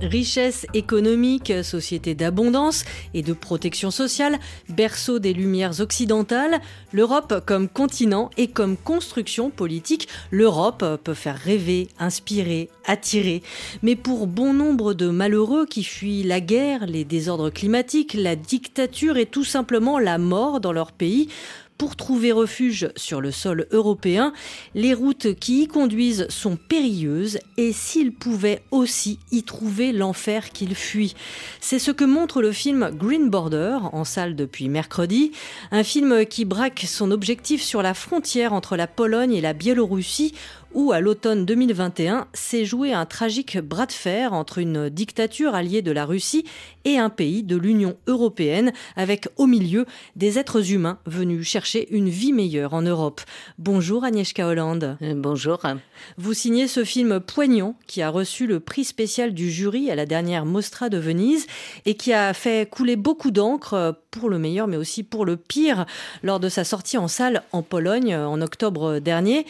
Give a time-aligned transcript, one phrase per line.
[0.00, 4.38] Richesse économique, société d'abondance et de protection sociale,
[4.68, 6.60] berceau des lumières occidentales,
[6.92, 13.42] l'Europe comme continent et comme construction politique, l'Europe peut faire rêver, inspirer, attirer.
[13.82, 19.16] Mais pour bon nombre de malheureux qui fuient la guerre, les désordres climatiques, la dictature
[19.16, 21.28] et tout simplement la mort dans leur pays,
[21.78, 24.32] pour trouver refuge sur le sol européen,
[24.74, 30.74] les routes qui y conduisent sont périlleuses et s'ils pouvaient aussi y trouver l'enfer qu'ils
[30.74, 31.14] fuient.
[31.60, 35.32] C'est ce que montre le film Green Border, en salle depuis mercredi,
[35.70, 40.34] un film qui braque son objectif sur la frontière entre la Pologne et la Biélorussie,
[40.76, 45.80] où, à l'automne 2021, s'est joué un tragique bras de fer entre une dictature alliée
[45.80, 46.44] de la Russie
[46.84, 52.10] et un pays de l'Union européenne, avec au milieu des êtres humains venus chercher une
[52.10, 53.22] vie meilleure en Europe.
[53.58, 54.98] Bonjour Agnieszka Hollande.
[55.00, 55.58] Euh, Bonjour.
[56.18, 60.04] Vous signez ce film poignant qui a reçu le prix spécial du jury à la
[60.04, 61.46] dernière Mostra de Venise
[61.86, 65.86] et qui a fait couler beaucoup d'encre pour le meilleur mais aussi pour le pire
[66.22, 69.46] lors de sa sortie en salle en Pologne en octobre dernier.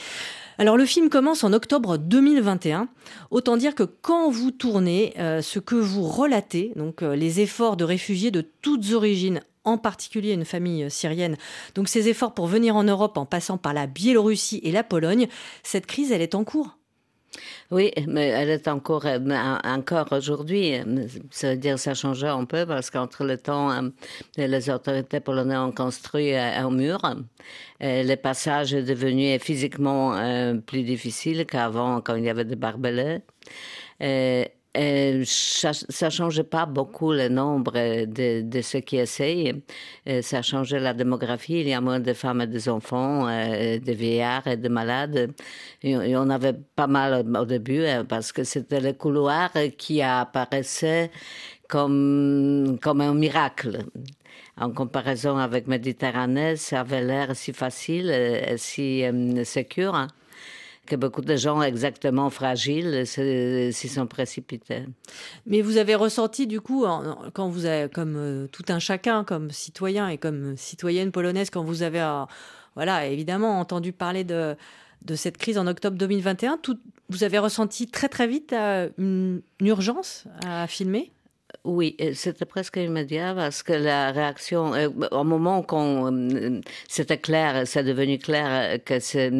[0.58, 2.88] Alors le film commence en octobre 2021.
[3.30, 7.76] Autant dire que quand vous tournez, euh, ce que vous relatez, donc euh, les efforts
[7.76, 11.36] de réfugiés de toutes origines, en particulier une famille syrienne,
[11.74, 15.28] donc ces efforts pour venir en Europe en passant par la Biélorussie et la Pologne,
[15.62, 16.75] cette crise, elle est en cours.
[17.70, 20.74] Oui, mais elle est encore, euh, en- encore aujourd'hui.
[20.74, 23.88] euh, Ça veut dire ça change un peu parce qu'entre le temps, euh,
[24.36, 27.00] les autorités polonaises ont construit un mur.
[27.80, 30.16] Le passage est devenu physiquement
[30.66, 33.20] plus difficile qu'avant quand il y avait des barbelés.
[34.76, 35.70] Euh, ça
[36.06, 39.62] ne change pas beaucoup le nombre de, de ceux qui essayent.
[40.08, 41.60] Euh, ça changé la démographie.
[41.60, 45.32] Il y a moins de femmes et des enfants, euh, de vieillards et de malades.
[45.82, 50.02] Et, et on avait pas mal au début euh, parce que c'était le couloir qui
[50.02, 51.10] apparaissait
[51.68, 53.84] comme, un miracle.
[54.58, 60.08] En comparaison avec Méditerranée, ça avait l'air si facile et si euh, sécure hein,
[60.86, 64.84] que beaucoup de gens exactement fragiles s'y sont précipités.
[65.46, 66.86] Mais vous avez ressenti du coup,
[67.34, 71.64] quand vous avez, comme euh, tout un chacun, comme citoyen et comme citoyenne polonaise, quand
[71.64, 72.24] vous avez, euh,
[72.74, 74.56] voilà, évidemment entendu parler de
[75.02, 79.42] de cette crise en octobre 2021, tout, vous avez ressenti très très vite euh, une
[79.60, 81.12] urgence à filmer?
[81.68, 87.66] Oui, c'était presque immédiat parce que la réaction, euh, au moment qu'on euh, c'était clair,
[87.66, 89.32] c'est devenu clair euh, que c'est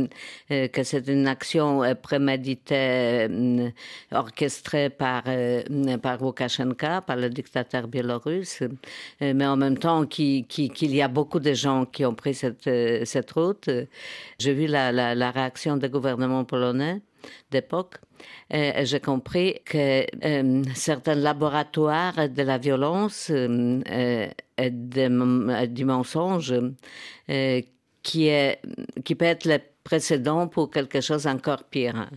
[0.48, 3.28] que c'est une action préméditée,
[4.10, 5.22] orchestrée par
[6.02, 8.62] par Loukachenko, par le dictateur biélorusse,
[9.20, 12.34] mais en même temps qui- qui- qu'il y a beaucoup de gens qui ont pris
[12.34, 12.68] cette
[13.04, 13.70] cette route.
[14.40, 17.02] J'ai vu la, la, la réaction du gouvernement polonais
[17.52, 17.96] d'époque.
[18.50, 24.28] Et j'ai compris que euh, certains laboratoires de la violence euh, euh,
[24.58, 26.54] et de- du mensonge
[27.30, 27.60] euh,
[28.02, 28.60] qui, est,
[29.04, 29.46] qui peut être
[29.86, 32.10] précédent pour quelque chose encore pire.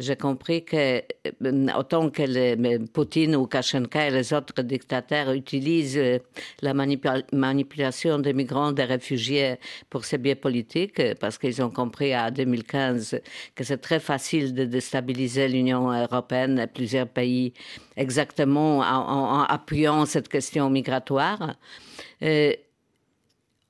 [0.00, 1.00] J'ai compris que
[1.44, 6.18] euh, autant que Poutine ou Kachenka et les autres dictateurs utilisent euh,
[6.60, 9.54] la manipu- manipulation des migrants, des réfugiés
[9.90, 13.20] pour ces biais politiques, euh, parce qu'ils ont compris à 2015
[13.54, 17.52] que c'est très facile de déstabiliser l'Union européenne et plusieurs pays
[17.96, 21.54] exactement en, appuyant cette question migratoire.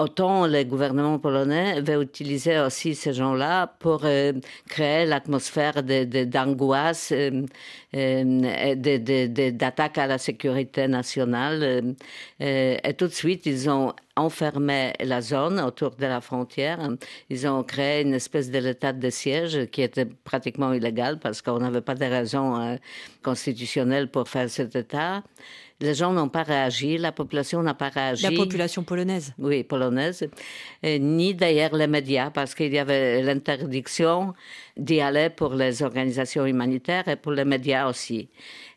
[0.00, 4.32] Autant le gouvernement polonais veut utiliser aussi ces gens-là pour euh,
[4.68, 7.44] créer l'atmosphère d'angoisse, euh, euh, de- de-
[9.52, 11.62] d'attaque à la sécurité nationale.
[11.62, 11.92] euh,
[12.40, 16.78] euh, et tout de suite, ils ont enfermé la zone autour de la frontière.
[17.30, 21.58] Ils ont créé une espèce de l'état de siège qui était pratiquement illégal parce qu'on
[21.58, 22.76] n'avait pas de raison euh,
[23.22, 25.22] constitutionnelle pour faire cet état.
[25.80, 28.22] Les gens n'ont pas réagi, la population n'a pas réagi.
[28.22, 29.34] La population polonaise.
[29.38, 30.28] Oui, polonaise.
[30.82, 34.34] Et ni d'ailleurs les médias, parce qu'il y avait l'interdiction
[34.76, 38.28] d'y aller pour les organisations humanitaires et pour les médias aussi.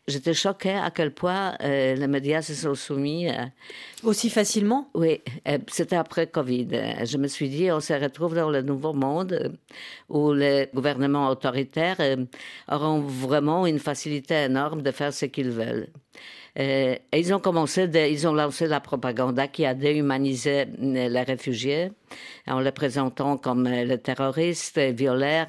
[0.06, 3.28] j'étais choquée à quel point euh, les médias se sont soumis.
[3.28, 3.44] euh,
[4.02, 4.88] Aussi facilement?
[4.94, 6.68] Oui, euh, c'était après Covid.
[7.04, 9.56] Je me suis dit, on se retrouve dans le nouveau monde
[10.08, 11.98] où les gouvernements autoritaires
[12.70, 15.88] auront vraiment une facilité énorme de faire ce qu'ils veulent.
[16.58, 21.92] Euh, ils ont lancé la propagande qui a déhumanisé euh, les réfugiés
[22.48, 25.46] en les présentant comme euh, les terroristes, violeurs,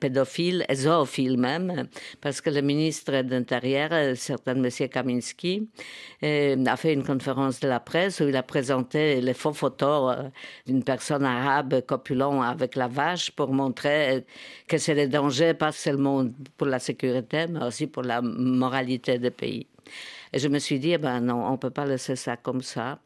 [0.00, 1.88] pédophiles, et zoophiles même,
[2.22, 5.68] parce que le ministre de l'Intérieur, certain Monsieur Kaminski,
[6.22, 10.16] a fait une conférence de la presse où il a présenté les faux photos
[10.66, 14.24] d'une personne arabe copulant avec la vache pour montrer
[14.66, 19.30] que c'est le danger pas seulement pour la sécurité, mais aussi pour la moralité du
[19.30, 19.66] pays.
[20.32, 23.00] Et je me suis dit, eh ben non, on peut pas laisser ça comme ça.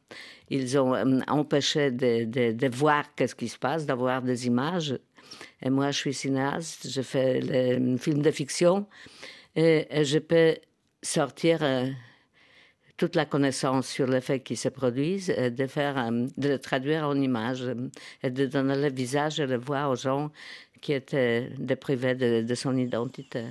[0.51, 4.99] Ils ont euh, empêché de, voir qu'est-ce qui se passe, d'avoir des images.
[5.63, 8.87] Et moi, je suis cinéaste, je fais le film de fiction
[9.57, 10.57] et, je peux
[11.03, 11.89] sortir euh,
[12.97, 17.07] toute la connaissance sur les faits qui se produisent, et de, faire, euh, de traduire
[17.07, 17.89] en images euh,
[18.23, 20.31] et de donner le visage et le voix aux gens
[20.81, 23.45] qui étaient déprivés de son identité.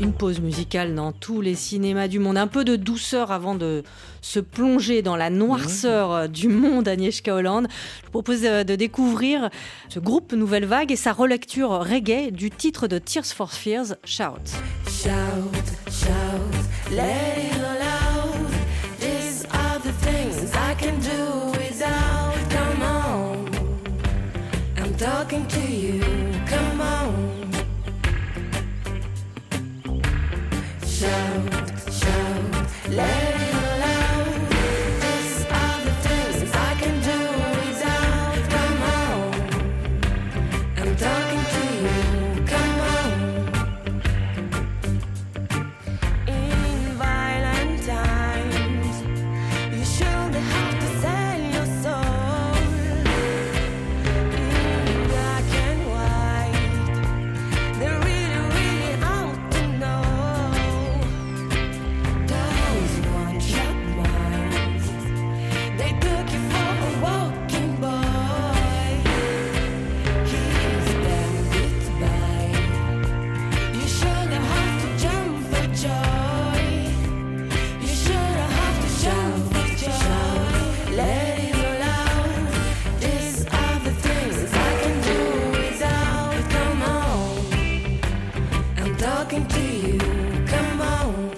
[0.00, 2.36] Une pause musicale dans tous les cinémas du monde.
[2.36, 3.82] Un peu de douceur avant de
[4.20, 7.66] se plonger dans la noirceur du monde, Agnieszka Hollande.
[8.00, 9.50] Je vous propose euh, de découvrir
[9.88, 14.24] ce groupe Nouvelle Vague et sa relecture reggae du titre de Tears for Fears, Shout.
[14.86, 15.10] Shout,
[15.90, 17.67] shout, let it
[88.98, 89.98] talking to you.
[90.46, 91.37] Come on.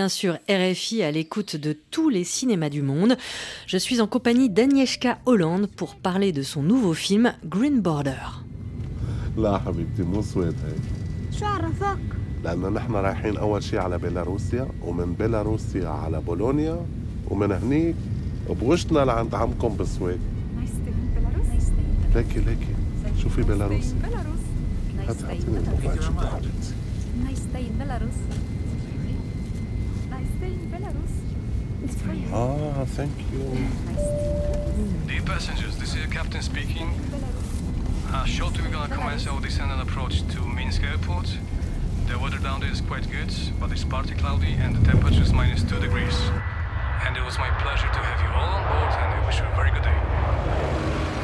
[0.00, 3.16] bien sûr RFI à l'écoute de tous les cinémas du monde.
[3.66, 8.42] Je suis en compagnie d'Agnieszka Hollande pour parler de son nouveau film Green Border.
[9.36, 10.82] لا حبيبتي مو سويد هيك
[11.38, 11.98] شو عرفك؟
[12.44, 16.86] لأنه نحن رايحين أول شي على بيلاروسيا ومن بيلاروسيا على بولونيا
[17.28, 17.94] ومن هنيك
[18.48, 20.20] بوشنا لعند عمكم بالسويد
[22.14, 22.74] لكي لكي
[23.22, 24.40] شوفي بيلاروسي بيلاروس
[25.08, 26.74] هات هاتيني الموبايل شوفي حاجتي
[31.91, 32.27] It's for you.
[32.33, 33.67] Ah, thank you.
[35.07, 36.89] Dear passengers, this is the captain speaking.
[38.07, 41.27] Uh, shortly we're gonna commence our descent and approach to Minsk airport.
[42.07, 45.33] The weather down there is quite good, but it's partly cloudy and the temperature is
[45.33, 46.17] minus 2 degrees.
[47.05, 49.45] And it was my pleasure to have you all on board and I wish you
[49.45, 51.20] a very good day.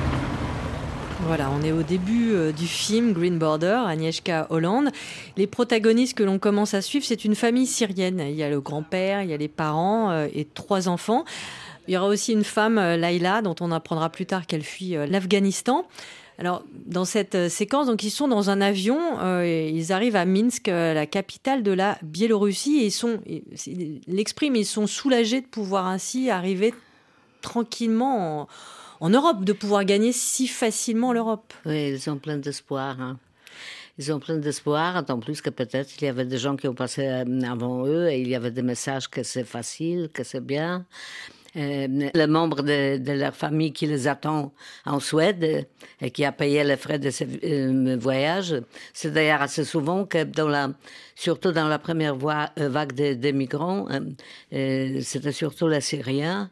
[1.27, 4.89] Voilà, on est au début euh, du film Green Border, Agnieszka Holland.
[5.35, 8.23] Les protagonistes que l'on commence à suivre, c'est une famille syrienne.
[8.29, 11.25] Il y a le grand-père, il y a les parents euh, et trois enfants.
[11.85, 14.95] Il y aura aussi une femme, euh, Laila, dont on apprendra plus tard qu'elle fuit
[15.09, 15.85] l'Afghanistan.
[16.39, 18.97] Alors, dans cette séquence, donc ils sont dans un avion,
[19.41, 23.19] et ils arrivent à Minsk, la capitale de la Biélorussie, et ils sont,
[24.07, 26.75] l'exprime, ils sont soulagés de pouvoir ainsi arriver
[27.41, 28.47] tranquillement en,
[28.99, 31.53] en Europe, de pouvoir gagner si facilement l'Europe.
[31.65, 32.99] Oui, ils ont plein d'espoir.
[33.01, 33.17] hein.
[33.99, 36.75] Ils ont plein d'espoir, d'autant plus que peut-être il y avait des gens qui ont
[36.75, 40.45] passé euh, avant eux et il y avait des messages que c'est facile, que c'est
[40.45, 40.85] bien.
[41.57, 44.53] Euh, le membre de, leur famille qui les attend
[44.85, 45.61] en Suède euh,
[46.01, 48.55] et qui a payé les frais de ce euh, voyage,
[48.93, 50.19] c'est d'ailleurs assez souvent que
[51.15, 53.87] surtout dans la première vague de, de migrants,
[54.51, 56.51] c'était surtout les Syriens,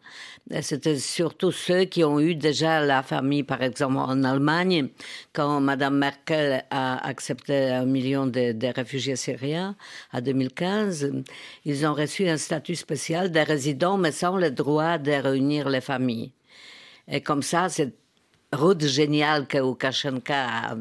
[0.62, 4.90] c'était surtout ceux qui ont eu déjà la famille, par exemple en Allemagne,
[5.34, 9.76] quand Madame Merkel a accepté un million de, de réfugiés syriens
[10.14, 11.12] en 2015,
[11.66, 15.82] ils ont reçu un statut spécial de résidents, mais sans le droit de réunir les
[15.82, 16.34] familles.
[17.08, 17.96] Et comme ça, cette
[18.54, 20.75] route géniale que Lukashenko a,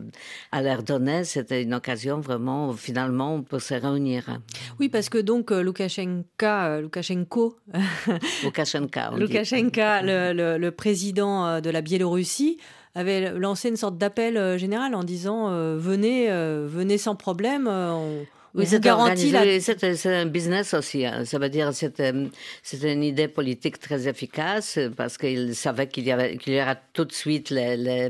[0.53, 4.39] a leur donnée, c'était une occasion vraiment, finalement, pour se réunir.
[4.79, 7.57] Oui, parce que donc euh, Loukachenka, euh, Loukachenko,
[8.45, 9.21] Lukashenko, dit.
[9.21, 12.59] Loukachenka, le, le- le président euh, de la Biélorussie,
[12.95, 17.91] avait lancé une sorte d'appel général en disant euh, venez, euh, venez sans problème, euh,
[17.93, 19.41] on Oui, c'est garantit la...
[19.61, 21.05] c'est un business aussi.
[21.05, 21.25] hein.
[21.25, 22.29] Ça veut dire que c'est euh,
[22.63, 26.77] c'est une idée politique très efficace parce qu'il savait qu'il y, avait- qu'il y aura
[26.77, 28.09] tout de suite les, les,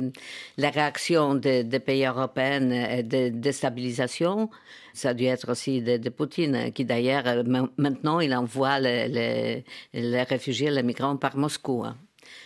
[0.59, 4.51] les réactions des, des pays européens et de déstabilisation.
[4.93, 8.79] Ça a dû être aussi de, de Poutine, qui d'ailleurs, euh, ma- maintenant, il envoie
[8.81, 11.85] les, les, les réfugiés, les migrants par Moscou.
[11.85, 11.97] hein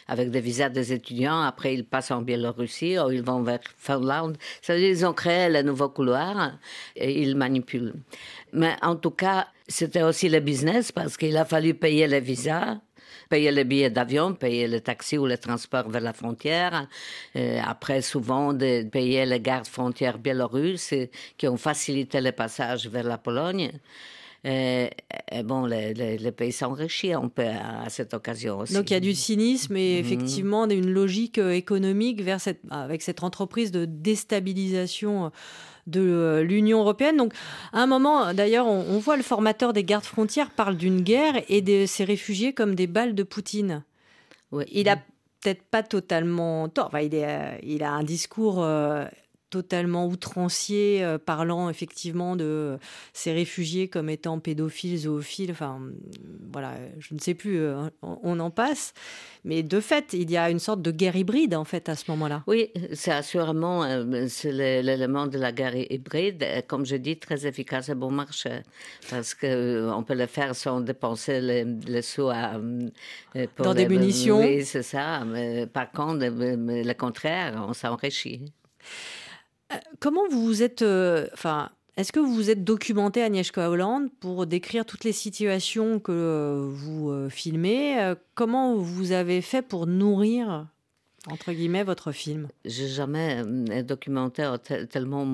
[0.07, 1.43] avec des visas des étudiants.
[1.43, 4.37] Après, ils passent en Biélorussie ou ils vont vers Finlande.
[4.63, 6.53] Ça veut dire qu'ils ont créé le nouveau couloir
[6.97, 7.95] et ils manipulent.
[8.53, 12.79] Mais en tout cas, c'était aussi le business parce qu'il a fallu payer les visas
[13.29, 16.89] payer les billets d'avion, payer le taxi ou le transport vers la frontière.
[17.37, 20.95] Euh, après, souvent, de payer les gardes frontières biélorusses
[21.37, 23.71] qui ont facilité le passage vers la Pologne.
[24.45, 24.91] Et,
[25.33, 28.73] et bon, les, les- les pays s'enrichissent un peu à, à cette occasion aussi.
[28.75, 30.07] Donc il y a du cynisme et Mhm.
[30.07, 35.29] effectivement une logique euh, économique vers cette, avec cette entreprise de déstabilisation euh,
[35.89, 37.17] de euh, l'Union européenne.
[37.17, 37.33] Donc
[37.73, 41.43] à un moment, d'ailleurs, on, on voit le formateur des gardes frontières parle d'une guerre
[41.49, 43.83] et de ces réfugiés comme des balles de Poutine.
[44.53, 44.65] Oui.
[44.71, 44.97] Il a
[45.41, 46.87] peut-être pas totalement tort.
[46.87, 49.05] Enfin, il, est, euh, il a un discours euh,
[49.51, 52.79] totalement outrancier, euh, parlant effectivement de
[53.13, 55.51] ces réfugiés comme étant pédophiles, zoophiles.
[55.51, 55.93] Enfin, euh,
[56.53, 58.93] voilà, je ne sais plus, euh, on, on en passe.
[59.45, 62.11] Mais de fait, il y a une sorte de guerre hybride en fait à ce
[62.11, 62.43] moment-là.
[62.47, 67.95] Oui, c'est assurément euh, l'élément de la guerre hybride, comme je dis, très efficace et
[67.95, 68.61] bon marché.
[69.09, 73.87] Parce qu'on peut le faire sans dépenser les, les sous à, euh, pour Dans des
[73.87, 74.41] les- munitions.
[74.41, 75.25] Oui, c'est ça.
[75.25, 78.53] Mais par contre, euh, le contraire, on s'enrichit.
[80.01, 84.47] Comment vous vous êtes, euh, enfin, est-ce que vous vous êtes documenté Agnieszka Holland pour
[84.47, 89.87] décrire toutes les situations que euh, vous euh, filmez Euh, Comment vous avez fait pour
[89.87, 90.67] nourrir
[91.31, 92.49] entre guillemets votre film?
[92.65, 95.25] J'ai jamais euh, documenté te- tellement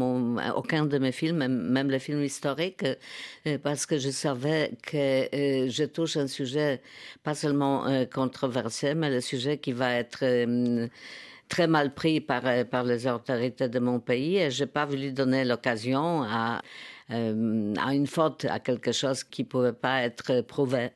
[0.56, 2.84] aucun de mes films, même- les films historiques,
[3.46, 6.80] euh, parce que je savais que euh, je touche un sujet
[7.22, 10.88] pas seulement euh, controversé, mais le sujet qui va être euh,
[11.48, 14.36] très mal pris par, euh, par les autorités de mon pays.
[14.36, 16.60] Et j'ai pas voulu donner l'occasion à,
[17.10, 20.90] euh, à une faute, à quelque chose qui pouvait pas être prouvé.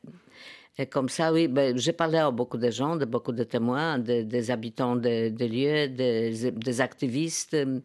[0.80, 3.98] Et comme ça, oui, ben, j'ai parlé à beaucoup de gens, de beaucoup de témoins,
[3.98, 7.80] de- des habitants des de lieux, des, activistes, euh,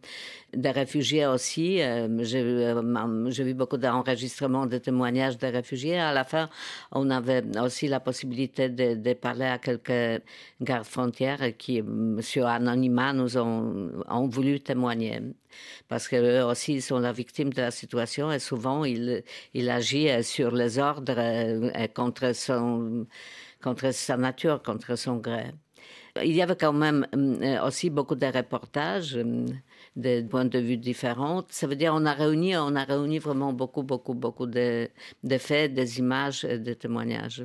[0.52, 1.82] des réfugiés aussi.
[1.82, 5.98] Euh, J'ai euh, vu beaucoup d'enregistrements de témoignages des réfugiés.
[5.98, 6.48] À la fin,
[6.92, 10.22] on avait aussi la possibilité de, parler à quelques
[10.60, 15.20] gardes frontières qui, euh, sur anonymat, nous ont voulu témoigner.
[15.88, 20.22] Parce qu'eux aussi sont la victime de la situation et souvent, il, il agit euh,
[20.22, 23.06] sur les ordres euh, et contre, son,
[23.62, 25.52] contre sa nature, contre son gré.
[26.22, 29.46] Il y avait quand même euh, aussi beaucoup de reportages, euh,
[29.96, 31.44] de points de vue différents.
[31.50, 34.88] Ça veut dire on a réuni, on a réuni vraiment beaucoup, beaucoup, beaucoup de,
[35.24, 37.44] de faits, des images, et des témoignages.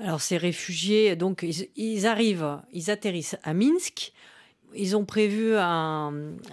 [0.00, 4.12] Alors ces réfugiés, donc ils, ils arrivent, ils atterrissent à Minsk.
[4.76, 6.12] Ils ont prévu un,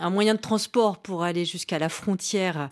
[0.10, 2.70] moyen de transport pour aller jusqu'à la frontière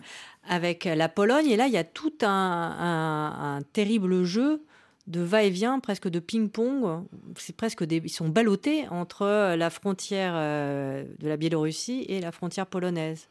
[0.48, 1.46] avec la Pologne.
[1.46, 4.62] Et là, il y a tout un, terrible jeu
[5.08, 7.04] de va-et-vient, presque de ping-pong.
[7.36, 12.66] C'est presque ils sont ballottés entre la frontière euh, de la Biélorussie et la frontière
[12.66, 13.28] polonaise.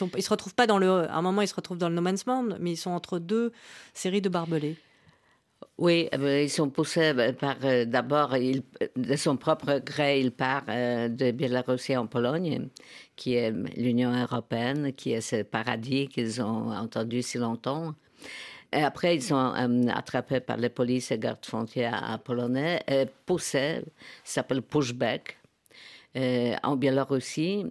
[0.00, 1.94] Ils ils se retrouvent pas dans le, à un moment, ils se retrouvent dans le
[1.94, 3.52] no man's land, mais ils sont entre deux
[3.94, 4.76] séries de barbelés.
[5.78, 7.56] Oui, euh, ben, ils sont poussés euh, par.
[7.64, 8.34] euh, D'abord,
[8.96, 12.68] de son propre gré, il part euh, de Biélorussie en Pologne,
[13.16, 17.94] qui est l'Union européenne, qui est ce paradis qu'ils ont entendu si longtemps.
[18.72, 19.54] Et après, ils sont
[19.94, 23.82] attrapés par les polices et gardes frontières polonais, et poussés,
[24.24, 25.38] ça s'appelle pushback,
[26.62, 27.64] en Biélorussie,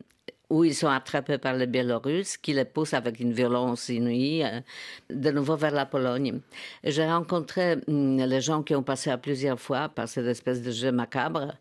[0.49, 4.61] où ils sont attrapés par les Biélorusses, qui les poussent avec une violence inouïe euh,
[5.09, 6.39] de nouveau vers la Pologne.
[6.83, 10.71] J'ai rencontré hum, les gens qui ont passé à plusieurs fois par cette espèce de
[10.71, 11.53] jeu macabre.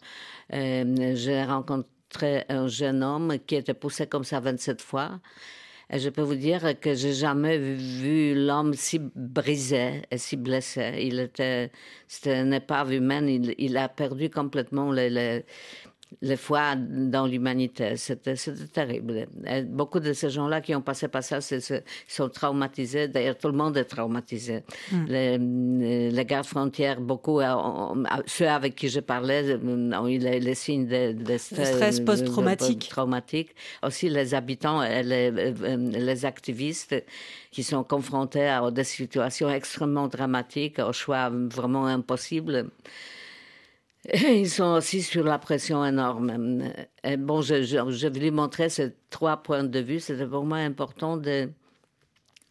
[0.52, 5.20] Euh, J'ai rencontré un jeune homme qui était poussé comme ça 27 fois.
[5.88, 10.98] Et je peux vous dire que j'ai jamais vu l'homme si brisé et si blessé.
[11.00, 11.70] Il était,
[12.08, 13.28] c'était une épave humaine.
[13.56, 15.44] Il, a perdu complètement le, le,
[16.22, 17.96] le foi dans l'humanité.
[17.96, 18.34] C'était,
[18.72, 19.26] terrible.
[19.46, 23.08] Et beaucoup de ces gens-là qui ont passé par ça c'est- sont traumatisés.
[23.08, 24.62] D'ailleurs, tout le monde est traumatisé.
[24.92, 25.04] Mm.
[25.08, 25.38] Les,
[26.10, 29.58] les gardes frontières, beaucoup, euh, ont- ceux avec qui je parlais, euh,
[30.00, 32.88] ont eu les, les signes de, de stress post-traumatique.
[32.88, 33.54] traumatique.
[33.82, 36.94] Aussi les habitants et les, euh, euh, les activistes
[37.50, 42.68] qui sont confrontés à des situations extrêmement dramatiques, aux choix vraiment impossibles.
[44.05, 46.27] Et Ils sont aussi sur la pression énorme.
[47.03, 49.99] Et bon, je, je, je vais lui montrer ces trois points de vue.
[49.99, 51.37] C'était pour moi important de,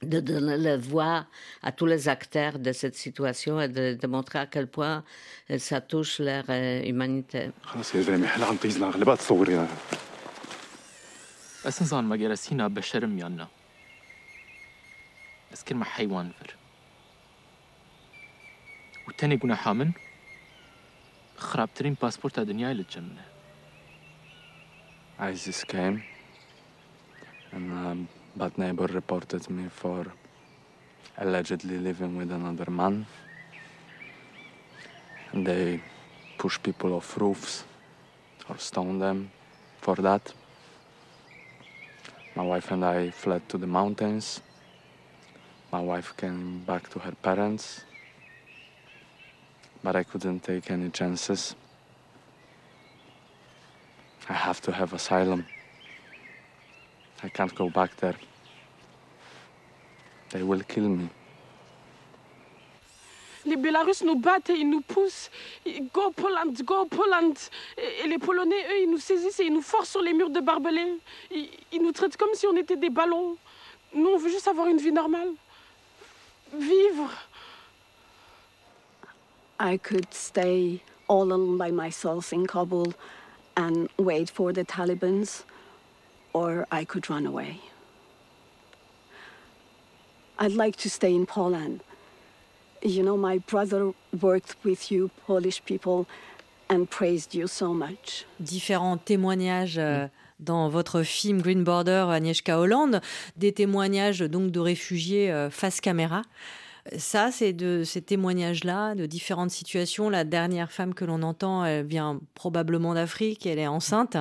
[0.03, 1.27] de donner la voix
[1.63, 5.03] à tous les acteurs de cette situation et de, de montrer à quel point
[5.51, 7.51] euh, ça touche leur euh, humanité.
[7.65, 9.67] خلاص يا زلمه احنا عم طيزنا غلبات تصوري
[11.67, 13.49] اساسا ما جلسينا بشرم يانا
[15.53, 16.55] بس كل ما حيوان فر
[19.07, 19.93] والتاني قلنا حامن
[21.37, 23.25] خرابترين باسبورت دنياي للجنة
[25.21, 26.03] ISIS came
[27.53, 30.07] and um, bad neighbor reported me for
[31.19, 33.07] allegedly living with another man.
[35.33, 35.81] And they
[36.39, 37.65] push people off roofs
[38.49, 39.31] or stone them
[39.81, 40.33] for that.
[42.35, 44.41] My wife and I fled to the mountains.
[45.71, 47.85] My wife came back to her parents,
[49.86, 51.56] But I couldn't take any chances.
[54.28, 55.46] I have to have asylum.
[57.22, 58.16] I can't go back there.
[60.32, 61.08] They will kill me.
[63.46, 65.30] Les Bélarusses nous battent et ils nous poussent.
[65.94, 67.36] Go Poland, go Poland.
[67.78, 70.40] Et les Polonais, eux, ils nous saisissent et ils nous forcent sur les murs de
[70.40, 70.98] barbelés.
[71.30, 73.38] Ils, ils nous traitent comme si on était des ballons.
[73.94, 75.30] Nous, on veut juste avoir une vie normale.
[76.56, 77.12] Vivre.
[79.60, 82.94] I could stay all alone by myself in Kabul
[83.56, 85.46] and wait for the Talibans,
[86.34, 87.62] or I could run away.
[90.38, 91.80] I'd like to stay in Poland.
[92.82, 96.08] You know, my brother worked with you, Polish people,
[96.70, 98.26] and praised you so much.
[98.40, 100.10] différents témoignages euh, mm.
[100.40, 103.00] dans votre film Green Border Agnieszka Holland,
[103.38, 106.24] des témoignages donc de réfugiés euh, face caméra.
[106.98, 110.10] Ça, c'est de ces témoignages-là, de différentes situations.
[110.10, 114.18] La dernière femme que l'on entend, elle vient probablement d'Afrique, elle est enceinte.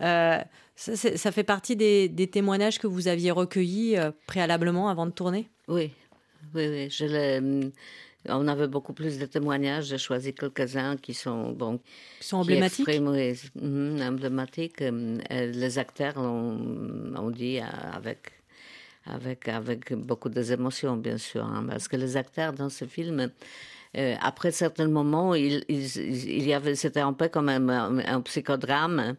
[0.00, 0.38] Euh,
[0.76, 5.50] ça, fait partie des, des témoignages que vous aviez recueillis euh, préalablement avant de tourner?
[5.68, 5.90] Oui,
[6.54, 6.90] oui, oui.
[6.90, 7.70] Je l'ai-
[8.28, 9.86] on avait beaucoup plus de témoignages.
[9.86, 11.80] J'ai choisi quelques-uns qui sont bon,
[12.20, 14.82] Qui sont emblématiques expriment, oui, mhm, emblématiques.
[14.82, 16.58] Euh, les acteurs l'ont
[17.16, 18.32] ont dit euh, avec
[19.10, 23.30] avec avec beaucoup d'émotions, bien sûr, hein, parce que les acteurs dans ce film.
[23.96, 29.16] euh, après certains moments, il, il, y avait, c'était un peu comme un, un- psychodrame,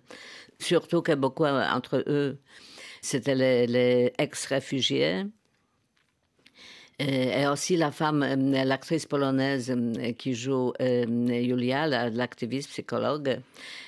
[0.60, 2.40] surtout que beaucoup euh, entre eux,
[3.02, 3.36] c'était
[3.68, 5.26] les ex-réfugiés.
[7.02, 13.40] Euh, Et aussi la femme, euh, l'actrice polonaise euh, qui joue Julia, la- l'activiste psychologue.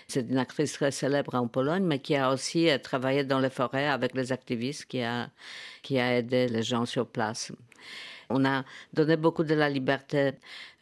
[0.08, 3.88] C'est une actrice très célèbre en Pologne, mais qui a aussi travaillé dans les forêts
[3.88, 5.30] avec les activistes, qui a,
[5.82, 7.52] qui a aidé les gens sur place.
[8.30, 10.32] On a donné beaucoup de la liberté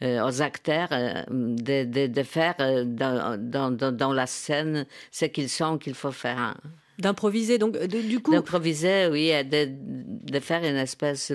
[0.00, 0.88] aux acteurs
[1.30, 2.54] de, de, de, faire
[2.86, 6.56] dans, dans, dans, la scène ce qu'ils sont qu'il faut faire.
[6.98, 8.32] D'improviser, donc de, du coup.
[8.32, 11.32] D'improviser, oui, de, de, faire une espèce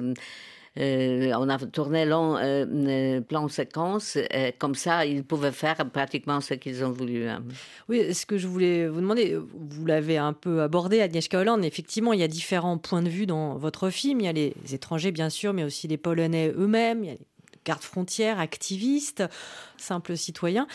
[0.77, 6.53] on a tourné long euh, plan séquence, euh, comme ça ils pouvaient faire pratiquement ce
[6.53, 7.27] qu'ils ont voulu.
[7.27, 7.43] Hein.
[7.89, 12.13] Oui, ce que je voulais vous demander, vous l'avez un peu abordé, Agnieszka Holland, effectivement
[12.13, 15.11] il y a différents points de vue dans votre film, il y a les étrangers
[15.11, 17.27] bien sûr, mais aussi les Polonais eux-mêmes, il y a les
[17.65, 19.23] gardes frontières, activistes,
[19.77, 20.67] simples citoyens.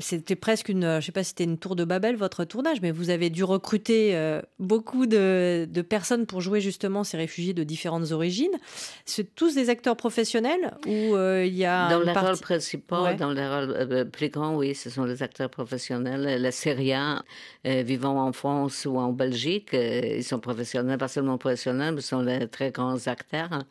[0.00, 2.90] C'était presque une, je sais pas si c'était une tour de Babel, votre tournage, mais
[2.90, 7.62] vous avez dû recruter euh, beaucoup de, de, personnes pour jouer justement ces réfugiés de
[7.62, 8.56] différentes origines.
[9.04, 12.30] C'est tous des acteurs professionnels ou euh, il y a Dans les partie...
[12.30, 13.14] rôles principaux, ouais.
[13.14, 16.42] dans les rôles euh, plus grands, oui, ce sont les acteurs professionnels.
[16.42, 17.22] Les Syriens
[17.64, 22.00] euh, vivant en France ou en Belgique, euh, ils sont professionnels, pas seulement professionnels, mais
[22.00, 23.62] sont les très grands acteurs.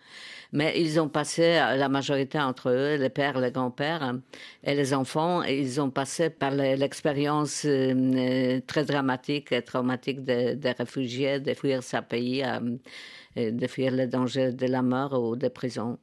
[0.56, 4.14] Mais ils ont passé la majorité entre eux, les pères, les grands-pères
[4.64, 10.56] et les enfants, et ils ont passé par l'expérience euh, très dramatique et traumatique des
[10.56, 15.36] de réfugiés, de fuir sa pays, euh, de fuir le danger de la mort ou
[15.36, 15.98] de prison.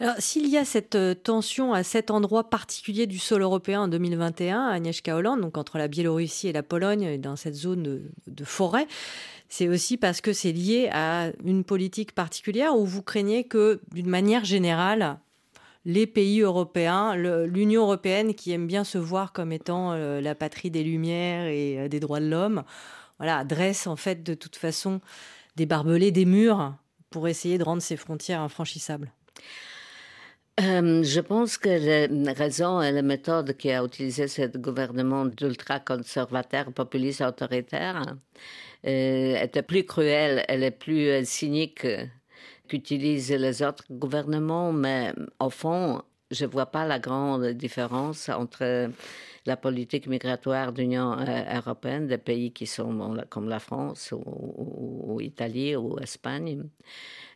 [0.00, 4.68] Alors, s'il y a cette tension à cet endroit particulier du sol européen en 2021,
[4.68, 8.86] à Agnieszka Holland, donc entre la Biélorussie et la Pologne, dans cette zone de forêt,
[9.52, 14.08] c'est aussi parce que c'est lié à une politique particulière où vous craignez que, d'une
[14.08, 15.18] manière générale,
[15.84, 20.70] les pays européens, l'Union européenne qui aime bien se voir comme étant euh, la patrie
[20.70, 22.62] des Lumières et euh, des droits de l'homme,
[23.18, 25.00] voilà, dresse en fait de toute façon
[25.56, 26.74] des barbelés, des murs
[27.10, 29.12] pour essayer de rendre ces frontières infranchissables.
[30.60, 36.72] Euh, je pense que les raisons et les méthodes qui a utilisé ce gouvernement d'ultra-conservateur,
[36.72, 38.16] populiste, autoritaire
[38.84, 41.86] étaient plus cruelles et les plus cyniques
[42.72, 48.90] qu'utilisent les autres gouvernements, mais au fond, je ne vois pas la grande différence entre
[49.44, 51.14] la politique migratoire de l'Union
[51.54, 56.62] européenne, des pays qui sont comme la France ou, ou, Italie ou Espagne,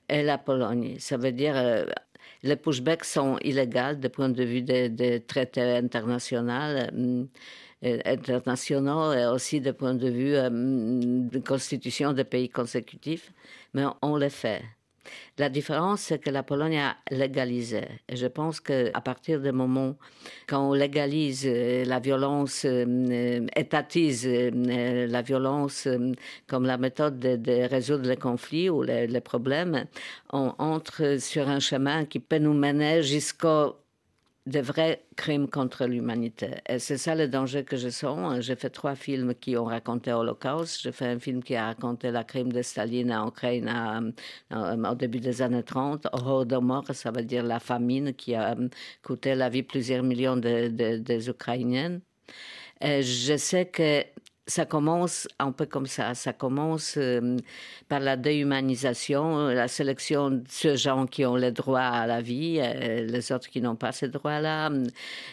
[0.08, 0.96] et la Pologne.
[1.00, 1.84] Ça veut dire euh,
[2.42, 6.78] les pushbacks sont illégaux du point de vue des, traités internationaux,
[7.84, 13.32] euh, internationaux et aussi du point de vue euh, de constitution des pays consécutifs,
[13.74, 14.62] mais on les fait.
[15.38, 17.82] La différence, c'est que la Pologne a légalisé.
[18.08, 19.96] Et je pense qu'à partir du moment
[20.46, 26.12] quand on légalise la violence, euh, étatise euh, la violence euh,
[26.46, 29.86] comme la méthode de, résoudre les conflits ou les problèmes,
[30.32, 33.76] on entre sur un chemin qui peut nous mener jusqu'au
[34.46, 36.50] de vrais crimes contre l'humanité.
[36.68, 38.40] Et c'est ça le danger que je sens.
[38.40, 40.82] J'ai fait trois films qui ont raconté l'Holocauste.
[40.82, 44.00] J'ai fait un film qui a raconté la crime de Staline en Ukraine à,
[44.90, 46.06] au début des années 30.
[46.12, 48.56] Holodomor, ça veut dire la famine qui a
[49.02, 52.00] coûté la vie plusieurs millions de, de, des Ukrainiennes.
[52.80, 54.04] Et je sais que
[54.48, 56.14] ça commence un peu comme ça.
[56.14, 57.36] Ça commence euh,
[57.88, 62.60] par la déhumanisation, la sélection de ceux gens qui ont le droit à la vie,
[62.60, 64.70] euh, les autres qui n'ont pas ce droit-là,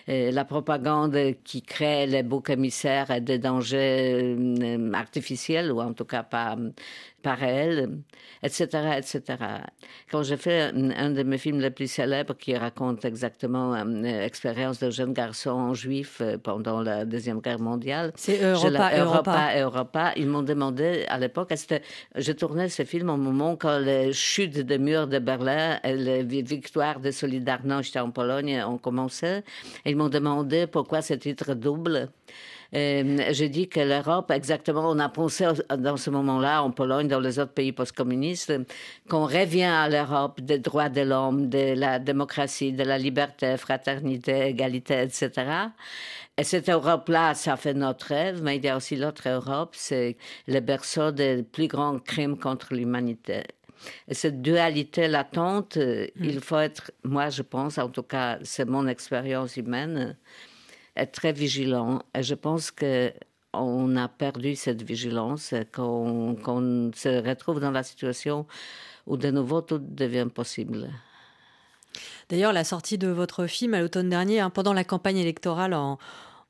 [0.09, 4.35] euh, la propagande qui crée les boucs émissaires et des dangers
[4.93, 6.57] artificiels, ou en tout cas pas,
[7.23, 7.89] pas réels,
[8.43, 9.21] etc., etc.
[10.11, 14.79] Quand j'ai fait un, un, de mes films les plus célèbres qui raconte exactement l'expérience
[14.79, 20.13] d'un jeune garçon juif pendant la Deuxième Guerre mondiale, c'est Europa, Europa, Europa.
[20.17, 21.53] Ils m'ont demandé à l'époque,
[22.15, 26.43] je tournais ce film au moment quand les chutes des murs de Berlin et les
[26.43, 29.41] victoires de Solidarność en Pologne ont commencé.
[29.85, 32.09] Ils m'ont demandé pourquoi ce titre double.
[32.75, 37.19] Euh, j'ai dit que l'Europe, exactement, on a pensé dans ce moment-là, en Pologne, dans
[37.19, 38.53] les autres pays post-communistes,
[39.07, 44.47] qu'on revient à l'Europe des droits de l'homme, de la démocratie, de la liberté, fraternité,
[44.47, 45.31] égalité, etc.
[46.35, 50.17] Et cette Europe-là, ça fait notre rêve, mais il y a aussi l'autre Europe, c'est
[50.47, 53.43] le berceau des plus grands crimes contre l'humanité.
[54.07, 56.23] Et cette dualité latente, mm.
[56.23, 60.15] il faut être, moi je pense, en tout cas, c'est mon expérience humaine,
[60.95, 62.01] être très vigilant.
[62.15, 63.11] Et je pense que
[63.53, 68.47] on a perdu cette vigilance, qu'on qu se retrouve dans la situation
[69.05, 70.89] où de nouveau tout devient possible.
[72.29, 75.99] D'ailleurs, la sortie de votre film à l'automne dernier, hein, pendant la campagne électorale en,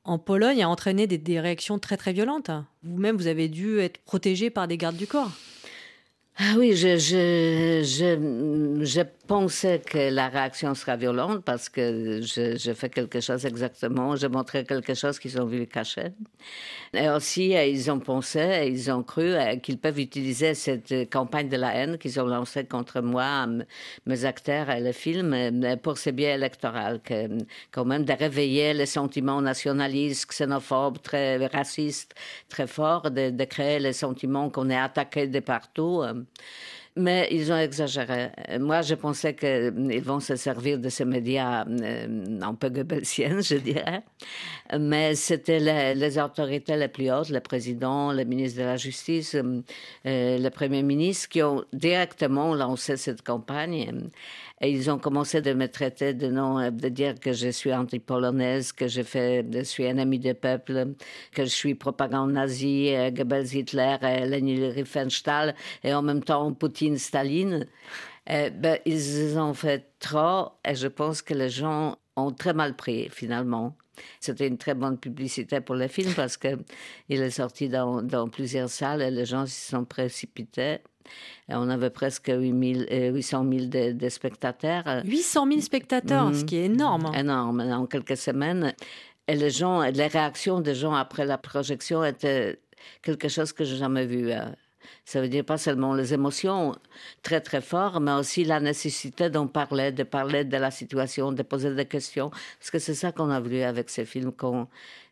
[0.06, 2.52] en Pologne, a entraîné des, des réactions très très violentes.
[2.84, 5.32] Vous-même, vous avez dû être protégé par des gardes du corps.
[6.38, 9.02] Ah oui, je, je, je, je
[9.34, 14.28] pensais que la réaction sera violente parce que je, je fais quelque chose exactement, je
[14.28, 16.10] montrais quelque chose qu'ils ont vu cacher.
[16.94, 21.06] Et aussi, euh, ils ont pensé, ils ont cru euh, qu'ils peuvent utiliser cette euh,
[21.06, 23.48] campagne de la haine qu'ils ont lancée contre moi,
[24.06, 25.28] mes acteurs et le film,
[25.82, 27.28] pour ce biais électoral, que,
[27.72, 32.14] quand même de réveiller les sentiments nationalistes, xénophobes, très racistes,
[32.50, 36.04] très forts, de, de créer le sentiment qu'on est attaqué de partout.
[36.98, 37.02] Euh.
[37.02, 38.30] Mais ils ont exagéré.
[38.50, 43.40] Euh, Moi, je pensais qu'ils vont se servir de ces médias euh, un peu goebbelsiens,
[43.42, 44.04] je dirais.
[44.80, 49.62] Mais c'était les, autorités les plus hautes, le président, le ministre de la Justice, euh,
[50.06, 54.10] euh, le Premier ministre, qui ont directement lancé cette campagne.
[54.64, 57.74] Et ils ont commencé de me traiter de nom, euh, de dire que je suis
[57.74, 60.94] anti-polonaise, que je, fais, je suis ennemi du peuple,
[61.34, 66.54] que je suis propagande nazie, euh, Goebbels, Hitler, euh, Leni Riefenstahl, et en même temps
[66.54, 67.68] Poutine, Staline.
[68.26, 73.10] Ben, ils ont fait trop, et je pense que les gens ont très mal pris,
[73.10, 73.76] finalement.
[74.22, 76.58] C'était une très bonne publicité pour le film parce que
[77.10, 80.80] il est sorti dans, dans plusieurs salles et les gens s'y sont précipités.
[81.50, 84.84] Et on avait presque 8000, euh, 800 000 de, de spectateurs.
[85.06, 86.34] 800 000 spectateurs, Mhm.
[86.36, 87.12] ce qui est énorme.
[87.16, 88.74] Énorme, en quelques semaines.
[89.28, 92.60] Et les gens, les réactions des gens après la projection étaient
[93.02, 94.32] quelque chose que j'ai jamais vu.
[94.32, 94.40] euh.
[95.06, 96.76] Ça veut dire pas seulement les émotions
[97.24, 101.42] très très fortes, mais aussi la nécessité d'en parler, de parler de la situation, de
[101.44, 102.30] poser des questions.
[102.60, 104.68] Parce que c'est ça qu'on a voulu avec ces films, qu'on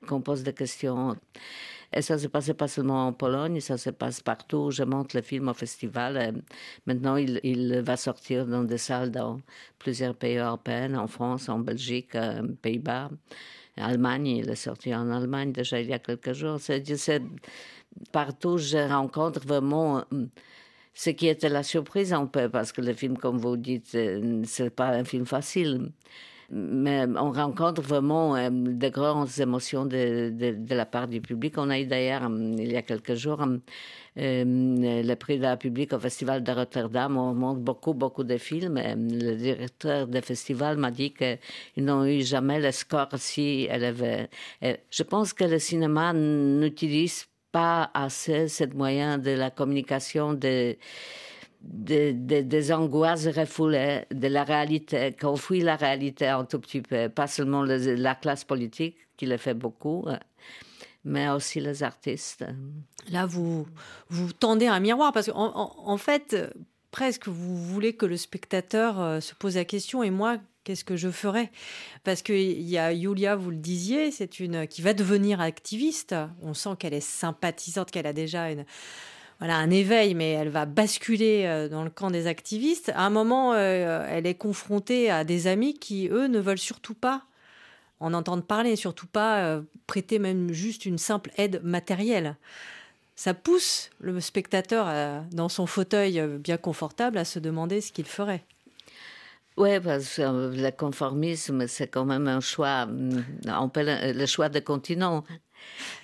[0.07, 1.15] qu'on pose des questions.
[1.93, 4.71] Et ça se passe pas seulement en Pologne, ça se passe partout.
[4.71, 6.17] Je monte le film au festival.
[6.17, 6.31] et
[6.85, 9.41] maintenant, il, va sortir dans des salles dans
[9.77, 13.09] plusieurs pays européens, en France, en Belgique, euh, Pays-Bas,
[13.77, 14.27] Allemagne.
[14.27, 16.59] Il est sorti en Allemagne déjà il y a quelques jours.
[16.59, 16.83] C'est,
[18.11, 20.25] partout, je rencontre vraiment euh,
[20.93, 24.43] ce qui était la surprise un peu, parce que le film, comme vous dites, euh,
[24.45, 25.91] c'est pas un film facile.
[26.53, 30.33] Mais on rencontre vraiment euh, de grandes émotions de,
[30.69, 31.53] la part du public.
[31.57, 33.55] On a eu d'ailleurs, euh, il y a quelques jours, euh,
[34.17, 37.17] le prix de la public au Festival de Rotterdam.
[37.17, 38.75] On montre beaucoup, beaucoup de films.
[38.75, 41.39] Le directeur du festival m'a dit qu'ils
[41.85, 44.27] n'ont eu jamais le score si élevé.
[44.61, 50.75] Je pense que le cinéma n'utilise pas assez ce moyen de la communication de
[51.61, 56.81] de- de- des angoisses refoulées, de la réalité, qu'on fuit la réalité un tout petit
[56.81, 60.05] peu, pas seulement le- la classe politique, qui le fait beaucoup,
[61.03, 62.43] mais aussi les artistes.
[63.11, 63.67] Là, vous,
[64.09, 66.35] vous tendez un miroir parce qu'en en, fait,
[66.89, 70.95] presque vous voulez que le spectateur euh, se pose la question et moi, qu'est-ce que
[70.95, 71.51] je ferais?
[72.03, 76.15] Parce qu'il y a Yulia, vous le disiez, c'est une qui va devenir activiste.
[76.41, 78.65] On sent qu'elle est sympathisante, qu'elle a déjà une,
[79.41, 82.91] voilà, un éveil, mais elle va basculer euh, dans le camp des activistes.
[82.95, 86.93] À un moment, euh, elle est confrontée à des amis qui, eux, ne veulent surtout
[86.93, 87.23] pas
[87.99, 92.35] en entendre parler, surtout pas euh, prêter même juste une simple aide matérielle.
[93.15, 97.91] Ça pousse le spectateur euh, dans son fauteuil euh, bien confortable à se demander ce
[97.91, 98.43] qu'il ferait.
[99.57, 102.87] Oui, parce que euh, le conformisme, c'est quand même un choix,
[103.47, 105.23] on peut le, le choix de continent.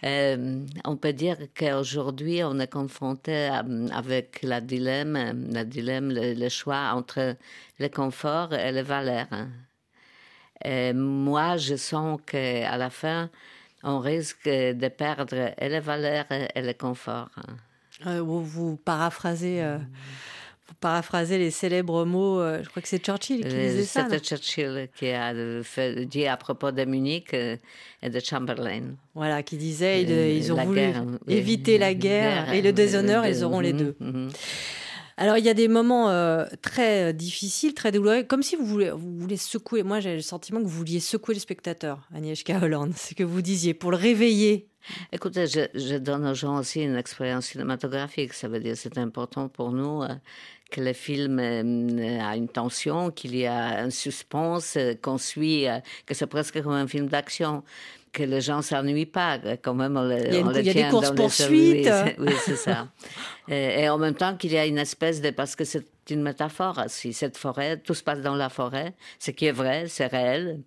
[0.03, 3.49] Euh, on peut dire qu'aujourd'hui, on est confronté
[3.91, 7.35] avec la dilemme, la dilemme, le, choix entre
[7.79, 9.27] le confort et les valeurs.
[10.63, 13.29] Et moi, je sens qu'à la fin,
[13.83, 17.29] on risque de perdre et les valeurs et le confort.
[18.05, 19.79] Euh, vous, vous paraphrasez, euh,
[20.67, 22.39] vous paraphrasez les célèbres mots.
[22.39, 24.03] euh, je crois que c'est Churchill qui Euh, disait ça.
[24.09, 27.55] C'était Churchill qui a fait, dit à propos de Munich euh,
[28.01, 28.95] et de Chamberlain.
[29.15, 31.33] Voilà, qui disait ils, ils ont la voulu guerre, oui.
[31.33, 33.95] éviter la guerre, Guerre, et le déshonneur, le- ils auront les deux.
[33.99, 34.29] mhm.
[35.19, 38.91] Alors, il y a des moments euh, très difficiles, très douloureux, comme si vous voulez,
[38.91, 39.81] vous voulez secouer.
[39.81, 42.93] Moi, j'ai le sentiment que vous vouliez secouer le spectateur, Agnieszka Holland.
[42.95, 44.67] C'est ce que vous disiez, pour le réveiller.
[45.11, 48.33] Écoutez, je, je donne aux gens aussi une expérience cinématographique.
[48.33, 50.07] Ça veut dire c'est important pour nous euh,
[50.71, 55.67] que le film euh, a une tension, qu'il y a un suspense, euh, qu'on suit,
[55.67, 57.63] euh, que c'est presque comme un film d'action.
[58.13, 60.59] Que les gens s'ennuient pas, quand même on le, Il y a une- on le
[60.61, 61.89] il y a des tient courses-poursuites.
[62.17, 62.87] Oui, c'est ça.
[63.47, 65.29] et, et en même temps qu'il y a une espèce de...
[65.29, 67.13] Parce que c'est une métaphore aussi.
[67.13, 70.61] Cette forêt, tout se passe dans la forêt, ce qui est vrai, c'est réel.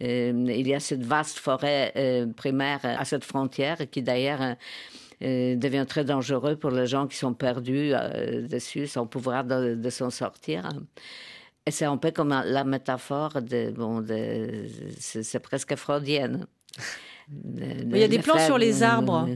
[0.00, 4.56] Il y a cette vaste forêt euh, primaire à cette frontière qui d'ailleurs...
[5.24, 9.44] euh, euh, devient très dangereux pour les gens qui sont perdus euh, dessus, sans pouvoir
[9.44, 10.68] de, de s'en sortir.
[11.66, 14.66] Et c'est un peu comme la métaphore de, bon, de,
[14.98, 16.46] c'est, presque freudienne.
[17.56, 19.28] Il y a des plans sur les arbres.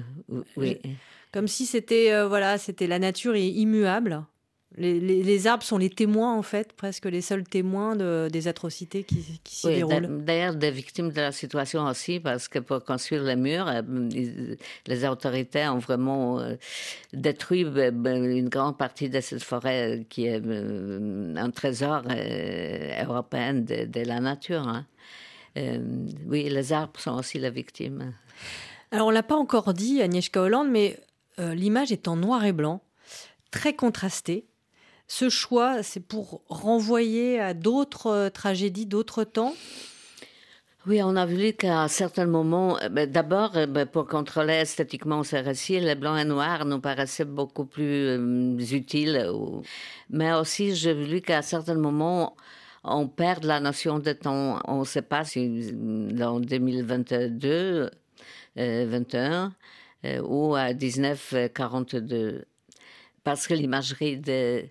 [0.56, 0.78] Oui.
[1.32, 4.24] Comme si c'était euh, voilà, c'était la nature est immuable.
[4.76, 8.48] Les, les- les arbres sont les témoins, en fait, presque les seuls témoins de- des
[8.48, 10.02] atrocités qui, qui s'y Oui, déroulent.
[10.02, 13.80] d'a- d'ailleurs, des victimes de la situation aussi, parce que pour construire les murs, euh,
[14.86, 16.56] les autorités ont vraiment euh,
[17.14, 22.02] détruit euh, ben, une grande partie de cette forêt qui est un trésor
[23.02, 24.68] européen de, de la nature.
[24.68, 24.86] hein.
[25.56, 25.78] Euh,
[26.26, 28.12] oui, les arbres sont aussi les victimes.
[28.90, 30.98] Alors, on l'a pas encore dit, Agnieszka Hollande, mais
[31.38, 32.82] euh, l'image est en noir et blanc,
[33.50, 34.44] très contrastée.
[35.08, 39.54] Ce choix, c'est pour renvoyer à d'autres euh, tragédies, d'autres temps?
[40.86, 45.22] Oui, on a vu qu'à certains moments, euh, ben, d'abord, euh, ben, pour contrôler esthétiquement
[45.24, 49.30] ces récits, les blancs et noirs nous paraissaient beaucoup plus euh, utiles.
[50.10, 52.36] Mais aussi, j'ai vu qu'à certains moments,
[52.84, 54.60] on perd la notion de temps.
[54.66, 57.90] On ne sait pas si dans 2022,
[58.58, 59.52] euh, 21
[60.04, 62.44] euh, ou à 1942.
[63.28, 64.64] Parce que l'imagerie de,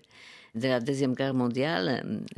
[0.54, 1.86] de la Deuxième Guerre mondiale,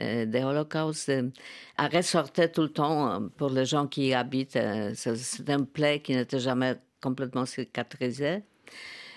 [0.01, 1.31] euh, de Holocauste, euh,
[1.79, 4.57] ressortait tout le temps euh, pour les gens qui y habitent.
[4.57, 8.43] euh, C'est un plaie qui n'était jamais complètement cicatrisé.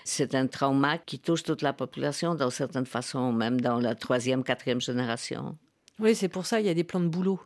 [0.04, 4.42] C'est un trauma qui touche toute la population d'une certaine façon, même dans la troisième,
[4.42, 5.58] quatrième génération.
[5.98, 7.40] Oui, c'est pour ça il y a des plans de boulot.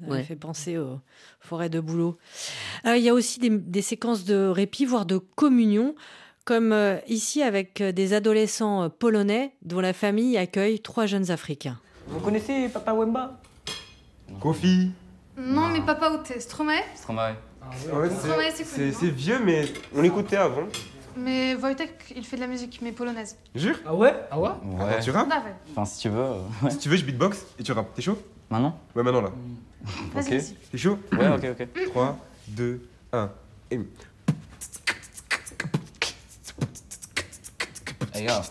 [0.00, 0.98] Ça me fait penser aux
[1.40, 2.16] forêts de boulot.
[2.86, 5.94] Euh, il y a aussi des, des séquences de répit, voire de communion,
[6.50, 11.30] comme euh, ici avec euh, des adolescents euh, polonais dont la famille accueille trois jeunes
[11.30, 11.78] Africains.
[12.08, 13.38] Vous connaissez Papa Wemba?
[14.40, 14.90] Kofi.
[15.38, 16.82] Non, mais Papa Outé, Stromae?
[16.96, 17.36] Stromae.
[17.92, 19.12] Ouais, c'est- non?
[19.12, 20.64] vieux, mais on l'écoutait avant.
[21.16, 23.36] Mais Wojtek, il fait de la musique, mais polonaise.
[23.54, 23.76] Jure?
[23.86, 24.12] Ah ouais?
[24.32, 24.50] Ah ouais?
[24.80, 25.28] Attends, tu rappes?
[25.30, 25.54] Ah ouais.
[25.70, 26.32] Enfin, si tu veux.
[26.68, 27.94] Si tu veux, je beatbox et tu rappes.
[27.94, 28.18] T'es chaud?
[28.50, 28.76] Maintenant?
[28.96, 29.30] Ouais, maintenant là.
[30.12, 30.54] Vas-y, vas-y.
[30.72, 30.98] T'es chaud?
[31.12, 31.68] Ouais, ok, ok.
[31.90, 32.80] 3, 2,
[33.12, 33.30] 1.
[33.70, 33.78] Et...
[38.20, 38.42] Ej, yo.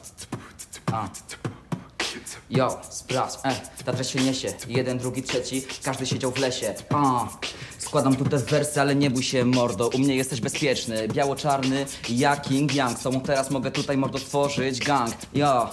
[0.93, 1.07] A.
[2.49, 3.55] Yo, sprawdź, e,
[3.85, 7.27] ta treść się niesie Jeden, drugi, trzeci, każdy siedział w lesie A.
[7.77, 12.37] Składam tu te wersy, ale nie bój się mordo U mnie jesteś bezpieczny, biało-czarny Ja
[12.37, 15.69] King Yang, z tobą teraz mogę tutaj mordo tworzyć gang Yo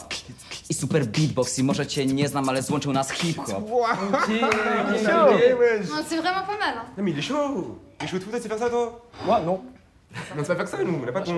[0.71, 4.13] i super beatbox i może cię nie znam, ale złączył nas hip-hop chaud
[5.41, 5.89] Eh, wesh.
[6.09, 6.75] C'est vraiment pas mal.
[6.79, 6.85] hein.
[6.97, 9.76] Non, mais il est chaud Il est chaud de ça, toi Moi, non.
[10.39, 10.99] On sait pas faire ça, nous.
[11.03, 11.33] On n'a pas ton.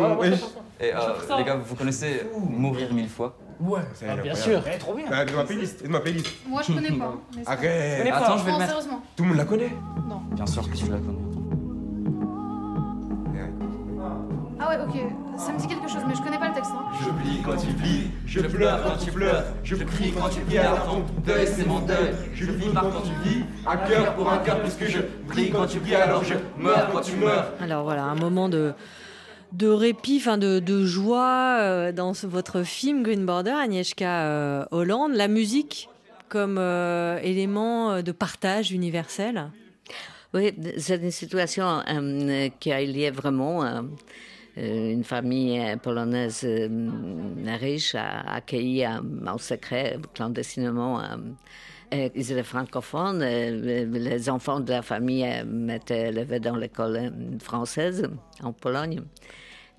[0.80, 0.98] Et euh,
[1.38, 4.62] les gars, vous connaissez Mourir mille fois Ouais, C'est Ah, bien incroyable.
[4.64, 4.72] sûr.
[4.72, 5.06] Eh, trop bien.
[5.10, 5.82] Bah, de ma playlist.
[5.82, 6.28] de ma playlist.
[6.46, 7.14] Moi, je connais pas.
[7.36, 8.16] mais c'est- Arrête connais pas.
[8.18, 8.70] Attends, je vais le mettre.
[8.70, 9.02] sérieusement.
[9.16, 9.72] Tout le monde la connaît
[10.08, 10.22] Non.
[10.30, 11.18] Bien sûr que tu la connais
[14.70, 15.38] Ah ouais, ok.
[15.38, 16.72] Ça me dit quelque chose, mais je connais pas le texte.
[16.74, 16.84] hein.
[17.02, 20.58] Je plie quand tu plies, je pleure quand tu pleures, je crie quand tu plies,
[20.58, 22.12] alors ton deuil c'est mon deuil.
[22.34, 25.78] Je vis quand tu vis, un cœur pour un cœur, puisque je brille quand tu
[25.78, 27.52] brilles, alors je meurs quand tu meurs.
[27.60, 28.72] Alors voilà, un moment de,
[29.52, 34.64] de répit, enfin de, de joie euh, dans ce- votre film Green Border, Agnieszka euh,
[34.70, 35.12] Hollande.
[35.14, 35.88] La musique
[36.28, 39.50] comme euh, élément euh, de partage universel?
[40.34, 43.80] Oui, c'est une situation euh, qui a lié vraiment euh,
[44.58, 46.68] une famille euh, polonaise euh,
[47.60, 51.00] riche a accueilli euh, en secret, clandestinement.
[51.00, 53.22] euh, ils étaient francophones.
[53.22, 58.08] euh, les enfants de la famille euh, étaient élevés dans l'école euh, française
[58.42, 59.00] en Pologne.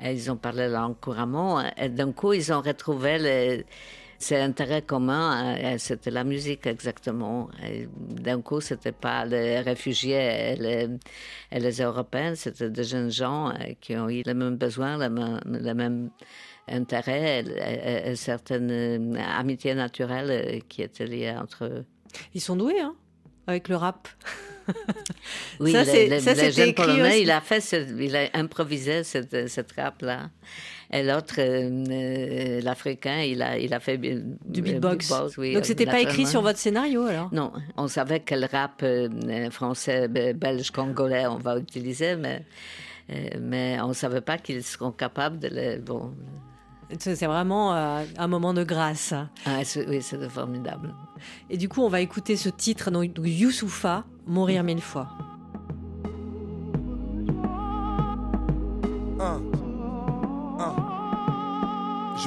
[0.02, 1.62] Ils ont parlé langue couramment.
[1.78, 3.65] Et d'un coup, ils ont retrouvé les,
[4.20, 5.56] ces intérêts communs.
[5.58, 7.50] euh, et C'était la musique exactement.
[7.98, 10.88] D'un coup, c'était pas les réfugiés et les,
[11.52, 15.10] et les Européens, c'était des jeunes gens euh, qui ont eu les mêmes besoins, les
[15.10, 16.10] mêmes, les mêmes
[16.68, 21.86] intérêts et, et- et certaines euh, amitiés naturelles euh, qui étaient liées entre eux.
[22.36, 22.96] Ils sont doués, hein,
[23.48, 24.08] avec le rap.
[25.60, 27.22] Oui, Ça, le, c'est- le- ça, le c'était jeune écrit polonais, aussi.
[27.24, 30.30] il a fait, ce- il a improvisé cette, cette rap-là.
[30.91, 35.13] Et l'autre, euh, euh, l'Africain, il a, il a fait bi- Du euh, beatbox.
[35.38, 37.30] oui, Donc c'était pas écrit sur votre scénario alors?
[37.32, 42.43] Non, on savait quel rap euh, euh, français, be- belge, congolais on va utiliser, mais,
[43.12, 45.80] euh, mais on ne savait pas qu'ils seront capables de le.
[45.80, 46.12] Bon,
[46.97, 49.13] C'est vraiment euh, un moment de grâce.
[49.45, 50.91] ah, oui, c'est formidable.
[51.52, 55.08] Et du coup, on va écouter ce titre, donc donc Youssoufa, Mourir mille fois.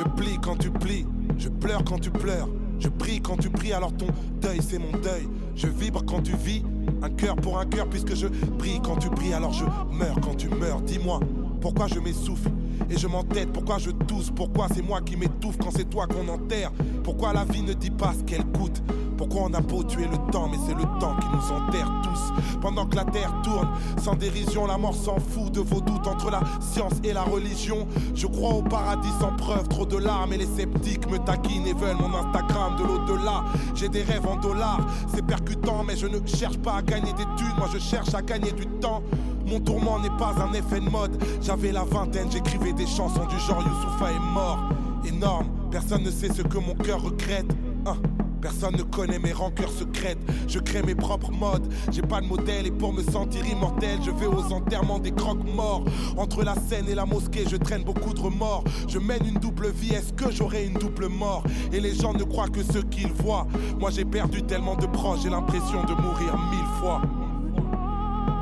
[0.03, 1.07] Je plie quand tu plies,
[1.39, 2.49] je pleure quand tu pleures,
[2.81, 4.09] je prie quand tu pries, alors ton
[4.41, 5.29] deuil c'est mon deuil.
[5.55, 6.65] Je vibre quand tu vis,
[7.03, 8.27] un cœur pour un cœur, puisque je
[8.59, 10.81] prie quand tu pries, alors je meurs quand tu meurs.
[10.81, 11.21] Dis-moi,
[11.61, 12.51] pourquoi je m'essouffle
[12.91, 16.27] et je m'entête, pourquoi je tousse, pourquoi c'est moi qui m'étouffe quand c'est toi qu'on
[16.29, 16.73] enterre,
[17.05, 18.83] pourquoi la vie ne dit pas ce qu'elle coûte,
[19.23, 22.33] Pourquoi on a beau tuer le temps, mais c'est le temps qui nous enterre tous.
[22.61, 23.69] Pendant que la terre tourne,
[24.03, 27.87] sans dérision, la mort s'en fout de vos doutes entre la science et la religion.
[28.17, 31.73] Je crois au paradis sans preuve, trop de larmes et les sceptiques me taquinent et
[31.73, 33.45] veulent mon Instagram de l'au-delà.
[33.77, 34.81] J'ai des rêves en dollars,
[35.15, 38.23] c'est percutant, mais je ne cherche pas à gagner des thunes, moi je cherche à
[38.23, 39.05] gagner du temps.
[39.47, 41.23] Mon tourment n'est pas un effet de mode.
[41.41, 44.59] J'avais la vingtaine, j'écrivais des chansons du genre Youssoufa est mort.
[45.05, 47.47] Énorme, personne ne sait ce que mon cœur regrette.
[47.87, 47.99] Hein.
[48.43, 50.19] Personne ne connaît mes rancœurs secrètes.
[50.49, 51.73] Je crée mes propres modes.
[51.93, 55.85] J'ai pas de modèle et pour me sentir immortel, je vais aux enterrements des croque-morts.
[56.17, 58.65] Entre la scène et la mosquée, je traîne beaucoup de remords.
[58.89, 59.95] Je mène une double vie.
[59.95, 61.45] Est-ce que j'aurai une double mort?
[61.73, 63.47] Et les gens ne croient que ce qu'ils voient.
[63.79, 67.01] Moi j'ai perdu tellement de proches, j'ai l'impression de mourir mille fois.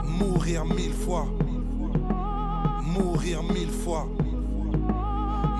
[0.05, 1.27] Mourir mille fois.
[2.83, 4.09] Mourir mille fois.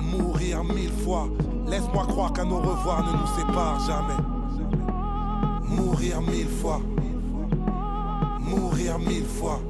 [0.01, 1.29] Mourir mille fois.
[1.71, 4.21] Laisse-moi croire qu'un au revoir ne nous sépare jamais.
[5.69, 6.81] Mourir mille fois.
[8.41, 9.61] Mourir mille fois.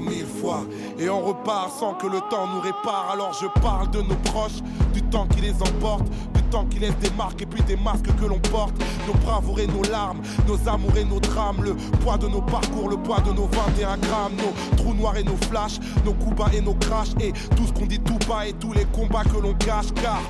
[0.00, 0.64] Mille fois.
[0.98, 3.10] Et on repart sans que le temps nous répare.
[3.12, 4.62] Alors je parle de nos proches,
[4.92, 8.14] du temps qui les emporte, du temps qui laisse des marques et puis des masques
[8.18, 8.74] que l'on porte.
[9.06, 11.62] Nos bravoures et nos larmes, nos amours et nos drames.
[11.62, 14.36] Le poids de nos parcours, le poids de nos 21 grammes.
[14.36, 17.14] Nos trous noirs et nos flashs, nos coups bas et nos crashs.
[17.20, 19.92] Et tout ce qu'on dit tout bas et tous les combats que l'on cache.
[20.02, 20.22] Car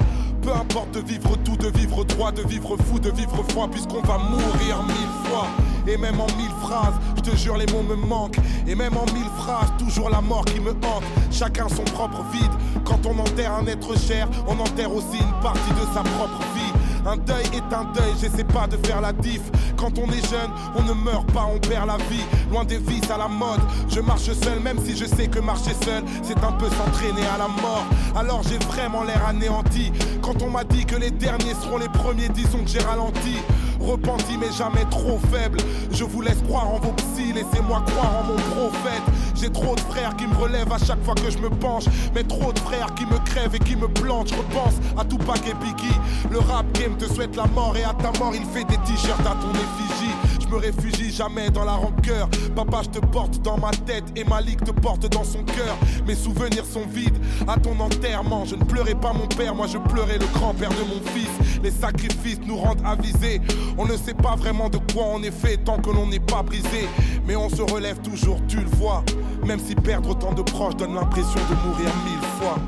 [0.42, 4.02] peu importe de vivre tout, de vivre droit, de vivre fou, de vivre froid, puisqu'on
[4.02, 5.46] va mourir mille fois.
[5.86, 8.38] Et même en mille phrases, je te jure, les mots me manquent.
[8.66, 11.04] Et même en mille phrases, toujours la mort qui me hante.
[11.30, 12.52] Chacun son propre vide.
[12.84, 16.72] Quand on enterre un être cher, on enterre aussi une partie de sa propre vie.
[17.04, 19.42] Un deuil est un deuil, j'essaie pas de faire la diff.
[19.76, 22.24] Quand on est jeune, on ne meurt pas, on perd la vie.
[22.50, 25.74] Loin des vices à la mode, je marche seul, même si je sais que marcher
[25.84, 27.84] seul, c'est un peu s'entraîner à la mort.
[28.14, 29.90] Alors j'ai vraiment l'air anéanti.
[30.22, 33.36] Quand on m'a dit que les derniers seront les premiers, disons que j'ai ralenti.
[33.82, 35.58] Repenti mais jamais trop faible.
[35.90, 39.02] Je vous laisse croire en vos psys, laissez-moi croire en mon prophète.
[39.34, 41.84] J'ai trop de frères qui me relèvent à chaque fois que je me penche.
[42.14, 44.28] Mais trop de frères qui me crèvent et qui me plantent.
[44.28, 45.98] Je repense à Tupac et Biggie.
[46.30, 49.26] Le rap game te souhaite la mort et à ta mort il fait des t-shirts
[49.26, 50.14] à ton effigie.
[50.52, 52.28] Me réfugie jamais dans la rancœur.
[52.54, 55.78] Papa, je te porte dans ma tête et Malik te porte dans son cœur.
[56.06, 57.16] Mes souvenirs sont vides
[57.48, 58.44] à ton enterrement.
[58.44, 61.30] Je ne pleurais pas mon père, moi je pleurais le grand-père de mon fils.
[61.62, 63.40] Les sacrifices nous rendent avisés.
[63.78, 66.42] On ne sait pas vraiment de quoi on est fait tant que l'on n'est pas
[66.42, 66.86] brisé.
[67.26, 69.02] Mais on se relève toujours, tu le vois.
[69.46, 72.58] Même si perdre autant de proches donne l'impression de mourir mille fois.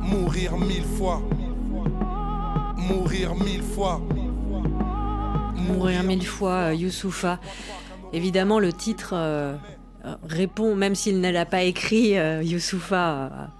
[0.00, 1.20] Mourir mille fois.
[2.78, 4.00] Mourir mille fois.
[4.08, 4.17] Mourir mille fois,
[5.70, 7.40] euh, Youssoufa.
[8.12, 9.54] Évidemment, le titre euh,
[10.04, 13.50] euh, répond, même s'il ne l'a pas écrit, euh, Youssoufa,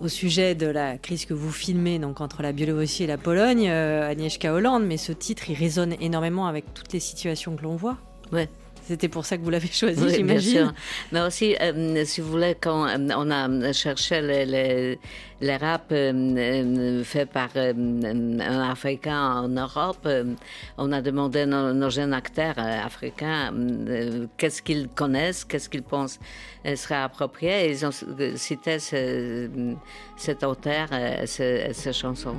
[0.00, 3.68] au sujet de la crise que vous filmez donc entre la Biélorussie et la Pologne,
[3.68, 7.98] Agnieszka Hollande, mais ce titre, il résonne énormément avec toutes les situations que l'on voit.
[8.32, 8.48] Ouais.
[8.90, 10.72] C'était pour ça que vous l'avez choisi, Oui, j'imagine.
[11.12, 14.98] Mais aussi, euh, si vous voulez, quand euh, on a cherché les, les,
[15.40, 20.24] les rap euh, euh, faits par euh, un Africain en Europe, euh,
[20.76, 25.68] on a demandé à nos, nos jeunes acteurs euh, africains euh, qu'est-ce qu'ils connaissent, qu'est-ce
[25.68, 26.18] qu'ils pensent
[26.66, 27.66] euh, serait approprié.
[27.66, 29.48] Et ils ont euh, cité ce-
[30.16, 32.34] cet auteur, euh, ce- ces chansons.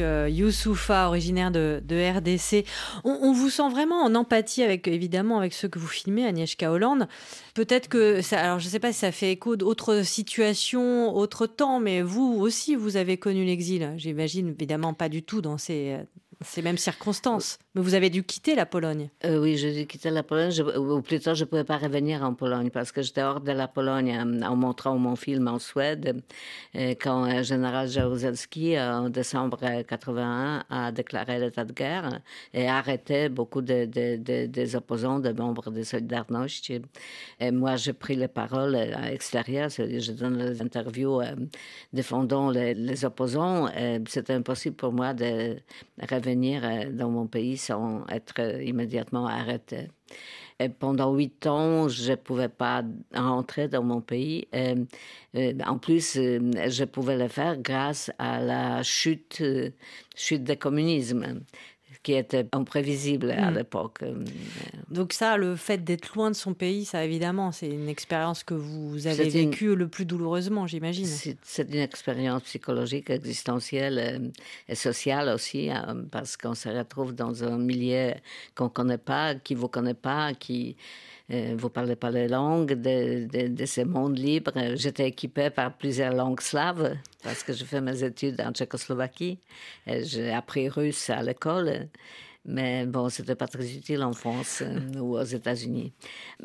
[0.00, 2.64] Donc euh, Youssoufa, originaire de, RDC.
[3.04, 6.72] On, on vous sent vraiment en empathie avec, évidemment, avec ceux que vous filmez, Agnieszka
[6.72, 7.06] Hollande.
[7.54, 11.46] Peut-être que ça, alors je ne sais pas si ça fait écho d'autres situations, autres
[11.46, 13.92] temps, mais vous aussi, vous avez connu l'exil.
[13.98, 15.98] J'imagine évidemment pas du tout dans ces,
[16.42, 17.58] ces mêmes circonstances.
[17.74, 19.10] Mais vous avez dû quitter la Pologne.
[19.24, 22.32] Euh, oui, j'ai dû quitter la Pologne, ou plutôt je ne pouvais pas revenir en
[22.34, 26.22] Pologne parce que j'étais hors de la Pologne euh, en montrant mon film en Suède
[26.76, 32.20] euh, quand le général Jaruzelski, en décembre euh, 81, a déclaré l'état de guerre
[32.54, 36.72] et a arrêté beaucoup de, de- de- des opposants, des membres de Solidarność.
[37.38, 41.20] Et moi, j'ai pris les paroles à l'extérieur, je donne des interviews
[41.92, 43.68] défendant les, les opposants.
[44.08, 45.56] C'était impossible pour moi de
[46.10, 49.88] revenir euh, dans mon pays sans être euh, immédiatement arrêté.
[50.60, 52.82] Et pendant huit ans, je ne pouvais pas
[53.14, 54.46] rentrer dans mon pays.
[54.54, 54.84] Euh,
[55.34, 61.40] euh, en plus, euh, je pouvais le faire grâce à la euh, chute du communisme
[62.02, 63.54] qui était imprévisible à Mm.
[63.56, 63.98] l'époque.
[64.02, 64.14] Euh,
[64.90, 68.54] Donc ça, le fait d'être loin de son pays, ça évidemment, c'est une expérience que
[68.54, 71.04] vous avez une- vécue le plus douloureusement, j'imagine.
[71.06, 74.28] C'est une expérience psychologique, existentielle euh,
[74.68, 78.14] et sociale aussi, hein, parce qu'on se retrouve dans un milieu
[78.54, 80.82] qu'on ne connaît pas, qui ne vous connaît pas, qui euh,
[81.56, 84.52] vous parlez pas les langues de, de, de ce monde libre.
[84.74, 89.38] J'étais équipée par plusieurs langues slaves parce que je fais mes études en Tchécoslovaquie.
[89.86, 91.88] Et J'ai appris russe à l'école.
[92.46, 95.92] Mais bon, c'était pas très utile en France euh, ou aux États-Unis.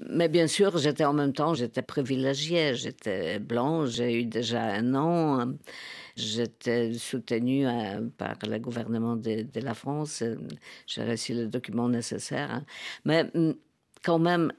[0.10, 2.76] Mais bien sûr, j'étais en même temps, j'étais privilégiée.
[2.76, 5.56] J'étais blanc, j'ai eu déjà un nom.
[6.18, 10.22] J'étais soutenue euh, par le gouvernement de, de la France.
[10.22, 10.36] euh,
[10.86, 12.52] J'ai reçu les documents nécessaires.
[12.52, 12.66] hein.
[13.06, 13.56] Mais hum,
[14.04, 14.52] quand même,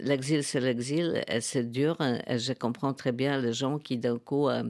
[0.00, 1.96] l'exil, c'est l'exil, et c'est dur.
[2.00, 4.62] hein, Et je comprends très bien les gens qui, d'un coup, euh,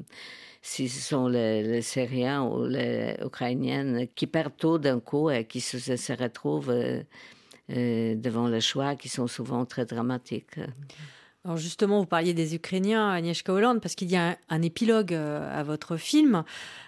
[0.63, 5.61] si ce sont les, Syriens ou les Ukrainiennes, qui perdent tout d'un coup et qui
[5.61, 7.03] se, retrouvent euh,
[7.71, 10.59] euh, devant les choix qui sont souvent très dramatiques.
[11.45, 15.13] Alors justement, vous parliez des Ukrainiens, Agnieszka Holland, parce qu'il y a un, un épilogue
[15.13, 16.45] euh, à votre film.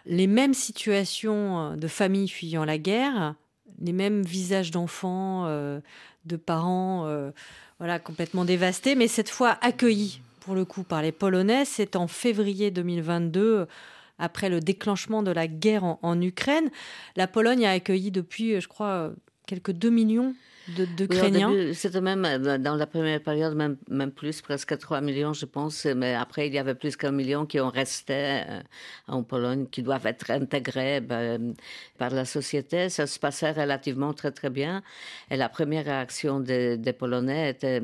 [0.07, 3.35] Les mêmes situations euh, de familles fuyant la guerre,
[3.81, 5.81] les mêmes visages d'enfants, euh,
[6.25, 7.33] de parents, euh,
[7.79, 11.65] voilà, complètement dévastés, mais cette fois accueillis, pour le coup, par les Polonais.
[11.65, 13.67] C'est en février 2022,
[14.19, 16.71] après le déclenchement de la guerre en, en Ukraine.
[17.17, 19.13] La Pologne a accueilli depuis, je crois,
[19.47, 20.35] quelques 2 millions
[20.67, 21.17] de- Oui,
[21.49, 25.45] début, C'était même euh, dans la première période, même, même plus, presque 3 millions, je
[25.45, 25.85] pense.
[25.85, 28.15] Mais après, il y avait plus qu'un million qui ont resté
[28.49, 28.61] euh,
[29.09, 31.55] en Pologne, qui doivent être intégrés ben,
[31.99, 32.89] par la société.
[32.89, 34.83] Ça se passait relativement très, très bien.
[35.31, 37.83] Et la première réaction des, des Polonais était,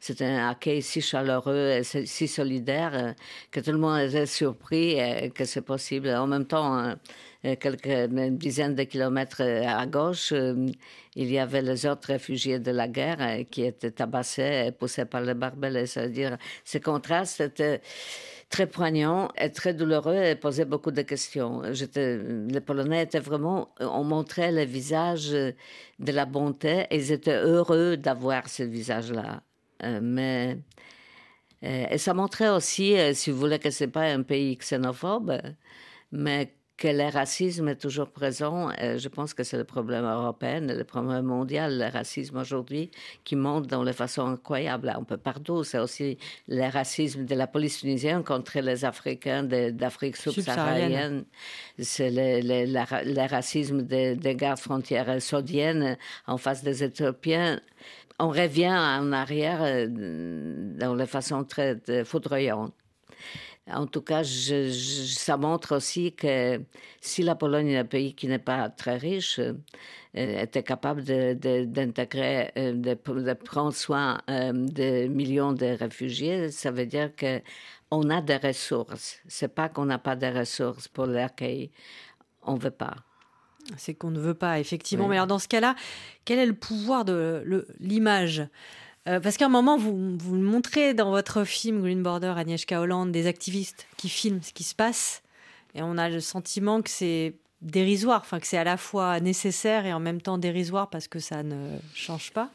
[0.00, 3.12] c'était un accueil si chaleureux et si solidaire euh,
[3.50, 4.96] que tout le monde était surpris
[5.34, 6.08] que c'est possible.
[6.08, 6.94] En même temps, euh,
[7.42, 10.66] quelques une dizaine de kilomètres euh, à gauche, euh,
[11.16, 15.04] il y avait les autres réfugiés de la guerre euh, qui étaient tabassés et poussés
[15.04, 15.86] par les barbelés.
[15.86, 17.80] C'est-à-dire, ce contraste était
[18.48, 21.62] très poignant et très douloureux et posait beaucoup de questions.
[21.62, 27.96] Les Polonais étaient vraiment, on montrait le visage de la bonté et ils étaient heureux
[27.96, 29.42] d'avoir ce visage-là.
[29.84, 30.58] Euh, mais
[31.64, 35.40] euh, et ça montrait aussi, euh, si vous voulez, que c'est pas un pays xénophobe,
[36.12, 38.70] mais que le racisme est toujours présent.
[38.80, 42.90] Euh, je pense que c'est le problème européen, le problème mondial, le racisme aujourd'hui,
[43.22, 45.62] qui monte dans de façon incroyable un peu partout.
[45.62, 46.18] C'est aussi
[46.48, 51.24] le racisme de la police tunisienne contre les Africains d'Afrique subsaharienne.
[51.78, 57.60] C'est le, racisme des, des gardes frontières saoudiennes en face des Éthiopiens.
[58.18, 59.86] On revient en arrière euh,
[60.80, 62.74] dans de façon très euh, foudroyante.
[63.74, 66.60] En tout cas, je- je- ça montre aussi que
[67.00, 69.54] si la Pologne est un pays qui n'est pas très riche, euh,
[70.14, 76.50] était capable de- de- d'intégrer, euh, de, de prendre soin euh, de millions de réfugiés,
[76.50, 77.40] ça veut dire que
[77.90, 79.18] on a des ressources.
[79.28, 81.70] C'est pas qu'on n'a pas de ressources pour l'accueil.
[82.42, 82.94] On veut pas.
[83.76, 85.04] C'est qu'on ne veut pas, effectivement.
[85.04, 85.10] Oui.
[85.10, 85.76] Mais alors, dans ce cas-là,
[86.24, 87.44] quel est le pouvoir de
[87.78, 88.42] l'image?
[89.08, 92.80] Euh, Parce qu'à un moment, vous, vous le montrez dans votre film Green Border, Agnieszka
[92.80, 95.22] Holland, des activistes qui filment ce qui se passe.
[95.74, 99.86] Et on a le sentiment que c'est dérisoire, enfin que c'est à la fois nécessaire
[99.86, 102.50] et en même temps dérisoire parce que ça ne change pas.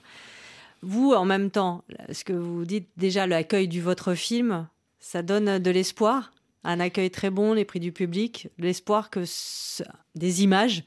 [0.82, 4.68] Vous, en même temps, ce que vous dites déjà, l'accueil du votre film,
[5.00, 6.34] ça donne de l'espoir,
[6.64, 9.24] un accueil très bon, les prix du public, l'espoir que
[10.16, 10.84] des images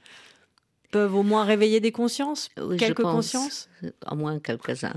[0.90, 3.68] peuvent au moins réveiller des consciences, Oui, je quelques consciences?
[4.10, 4.92] Au moins quelques-uns.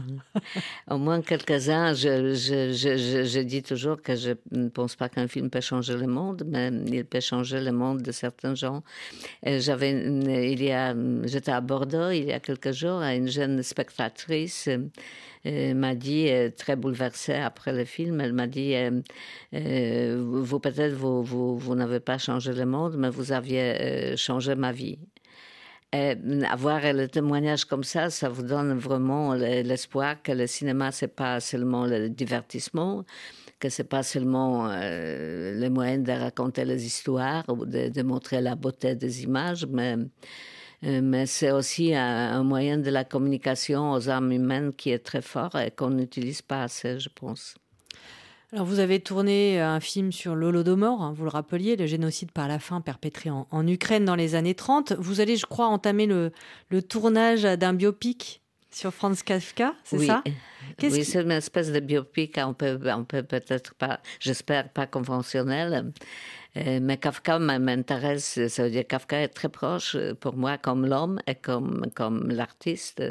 [0.90, 1.94] Au moins quelques-uns.
[1.94, 5.62] Je, je, je, je, je dis toujours que je ne pense pas qu'un film peut
[5.62, 8.84] changer le monde, mais il peut changer le monde de certains gens.
[9.44, 13.16] Et J'avais, une- il y a, j'étais à Bordeaux il y a quelques jours, et
[13.16, 14.80] une jeune spectatrice euh,
[15.46, 19.02] euh, m'a dit, euh, très bouleversée après le film, elle m'a dit, euh,
[19.54, 23.62] euh, vous vous, peut-être vous, vous, vous n'avez pas changé le monde, mais vous aviez
[23.82, 24.98] euh, changé ma vie.
[25.94, 26.16] Et
[26.50, 31.08] avoir le témoignage comme ça, ça vous donne vraiment le- l'espoir que le cinéma, c'est
[31.16, 33.06] pas seulement le divertissement,
[33.60, 38.42] que c'est pas seulement euh, le moyen de raconter les histoires ou de, de montrer
[38.42, 39.96] la beauté des images, mais,
[40.86, 45.00] euh, mais c'est aussi un, un moyen de la communication aux âmes humaines qui est
[45.06, 47.56] très fort et qu'on n'utilise pas assez, je pense.
[48.54, 52.48] Alors, vous avez tourné un film sur l'Holodomor, hein, vous le rappeliez, le génocide par
[52.48, 54.94] la faim perpétré en, en Ukraine dans les années 30.
[55.00, 56.32] Vous allez, je crois, entamer le,
[56.70, 60.06] le tournage d'un biopic sur Franz Kafka, c'est oui.
[60.06, 60.24] ça?
[60.82, 65.74] Oui, c'est une espèce de biopic, on peut, on peut peut-être pas, j'espère pas conventionnel,
[65.74, 65.90] Euh,
[66.56, 71.20] mais Kafka m'intéresse, ça veut dire Kafka est très proche euh, pour moi comme l'homme
[71.28, 73.04] et comme, comme l'artiste.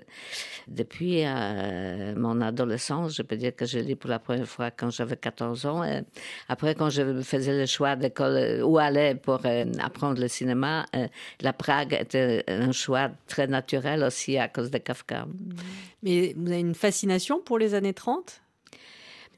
[0.68, 4.90] Depuis euh, mon adolescence, je peux dire que je lis pour la première fois quand
[4.90, 5.82] j'avais 14 ans.
[6.49, 10.86] Après, quand je faisais le choix d'école euh, où aller pour euh, apprendre le cinéma,
[10.95, 11.07] euh,
[11.40, 15.26] la Prague était un choix très naturel aussi à cause de Kafka.
[16.03, 18.41] Mais vous avez une fascination pour les années 30 Ou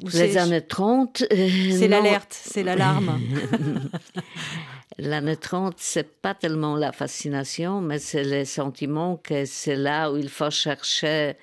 [0.00, 1.22] Les années 30.
[1.22, 1.96] euh, C'est non.
[2.02, 3.20] l'alerte, c'est l'alarme.
[4.98, 10.16] L'année 30, c'est pas tellement la fascination, mais c'est le sentiment que c'est là où
[10.16, 11.34] il faut chercher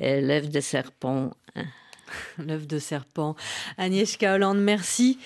[0.00, 1.30] euh, l'œuf de serpent.
[2.38, 3.36] L'œuf de serpent.
[3.78, 5.18] Agnieszka Holland, merci.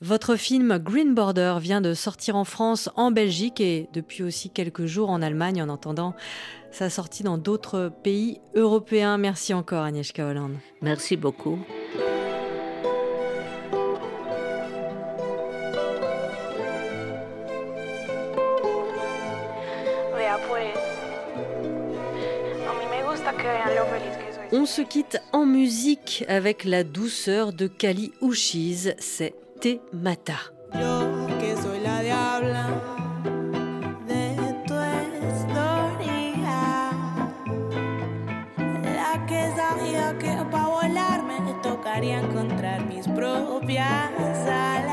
[0.00, 4.86] Votre film Green Border vient de sortir en France, en Belgique et depuis aussi quelques
[4.86, 6.14] jours en Allemagne en entendant
[6.72, 9.18] sa sortie dans d'autres pays européens.
[9.18, 10.56] Merci encore Agnieszka Holland.
[10.80, 11.58] Merci beaucoup.
[24.54, 30.34] On se quitte en musique avec la douceur de Kali Uchis, c'est Te Mata.
[40.50, 44.10] Para volarme me tocaría encontrar mis propias
[44.46, 44.91] alas.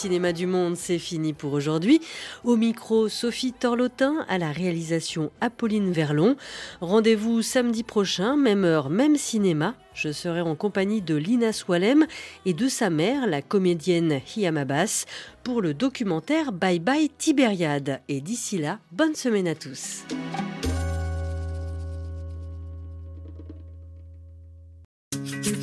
[0.00, 2.00] Cinémas du monde, c'est fini pour aujourd'hui.
[2.42, 6.36] Au micro, Sophie Torlotin, à la réalisation Apolline Verlon.
[6.80, 9.74] Rendez-vous samedi prochain, même heure, même cinéma.
[9.92, 12.06] Je serai en compagnie de Lina Swalem
[12.46, 15.04] et de sa mère, la comédienne Hiam Abbas,
[15.44, 18.00] pour le documentaire Bye Bye Tibériade.
[18.08, 20.04] Et d'ici là, bonne semaine à tous.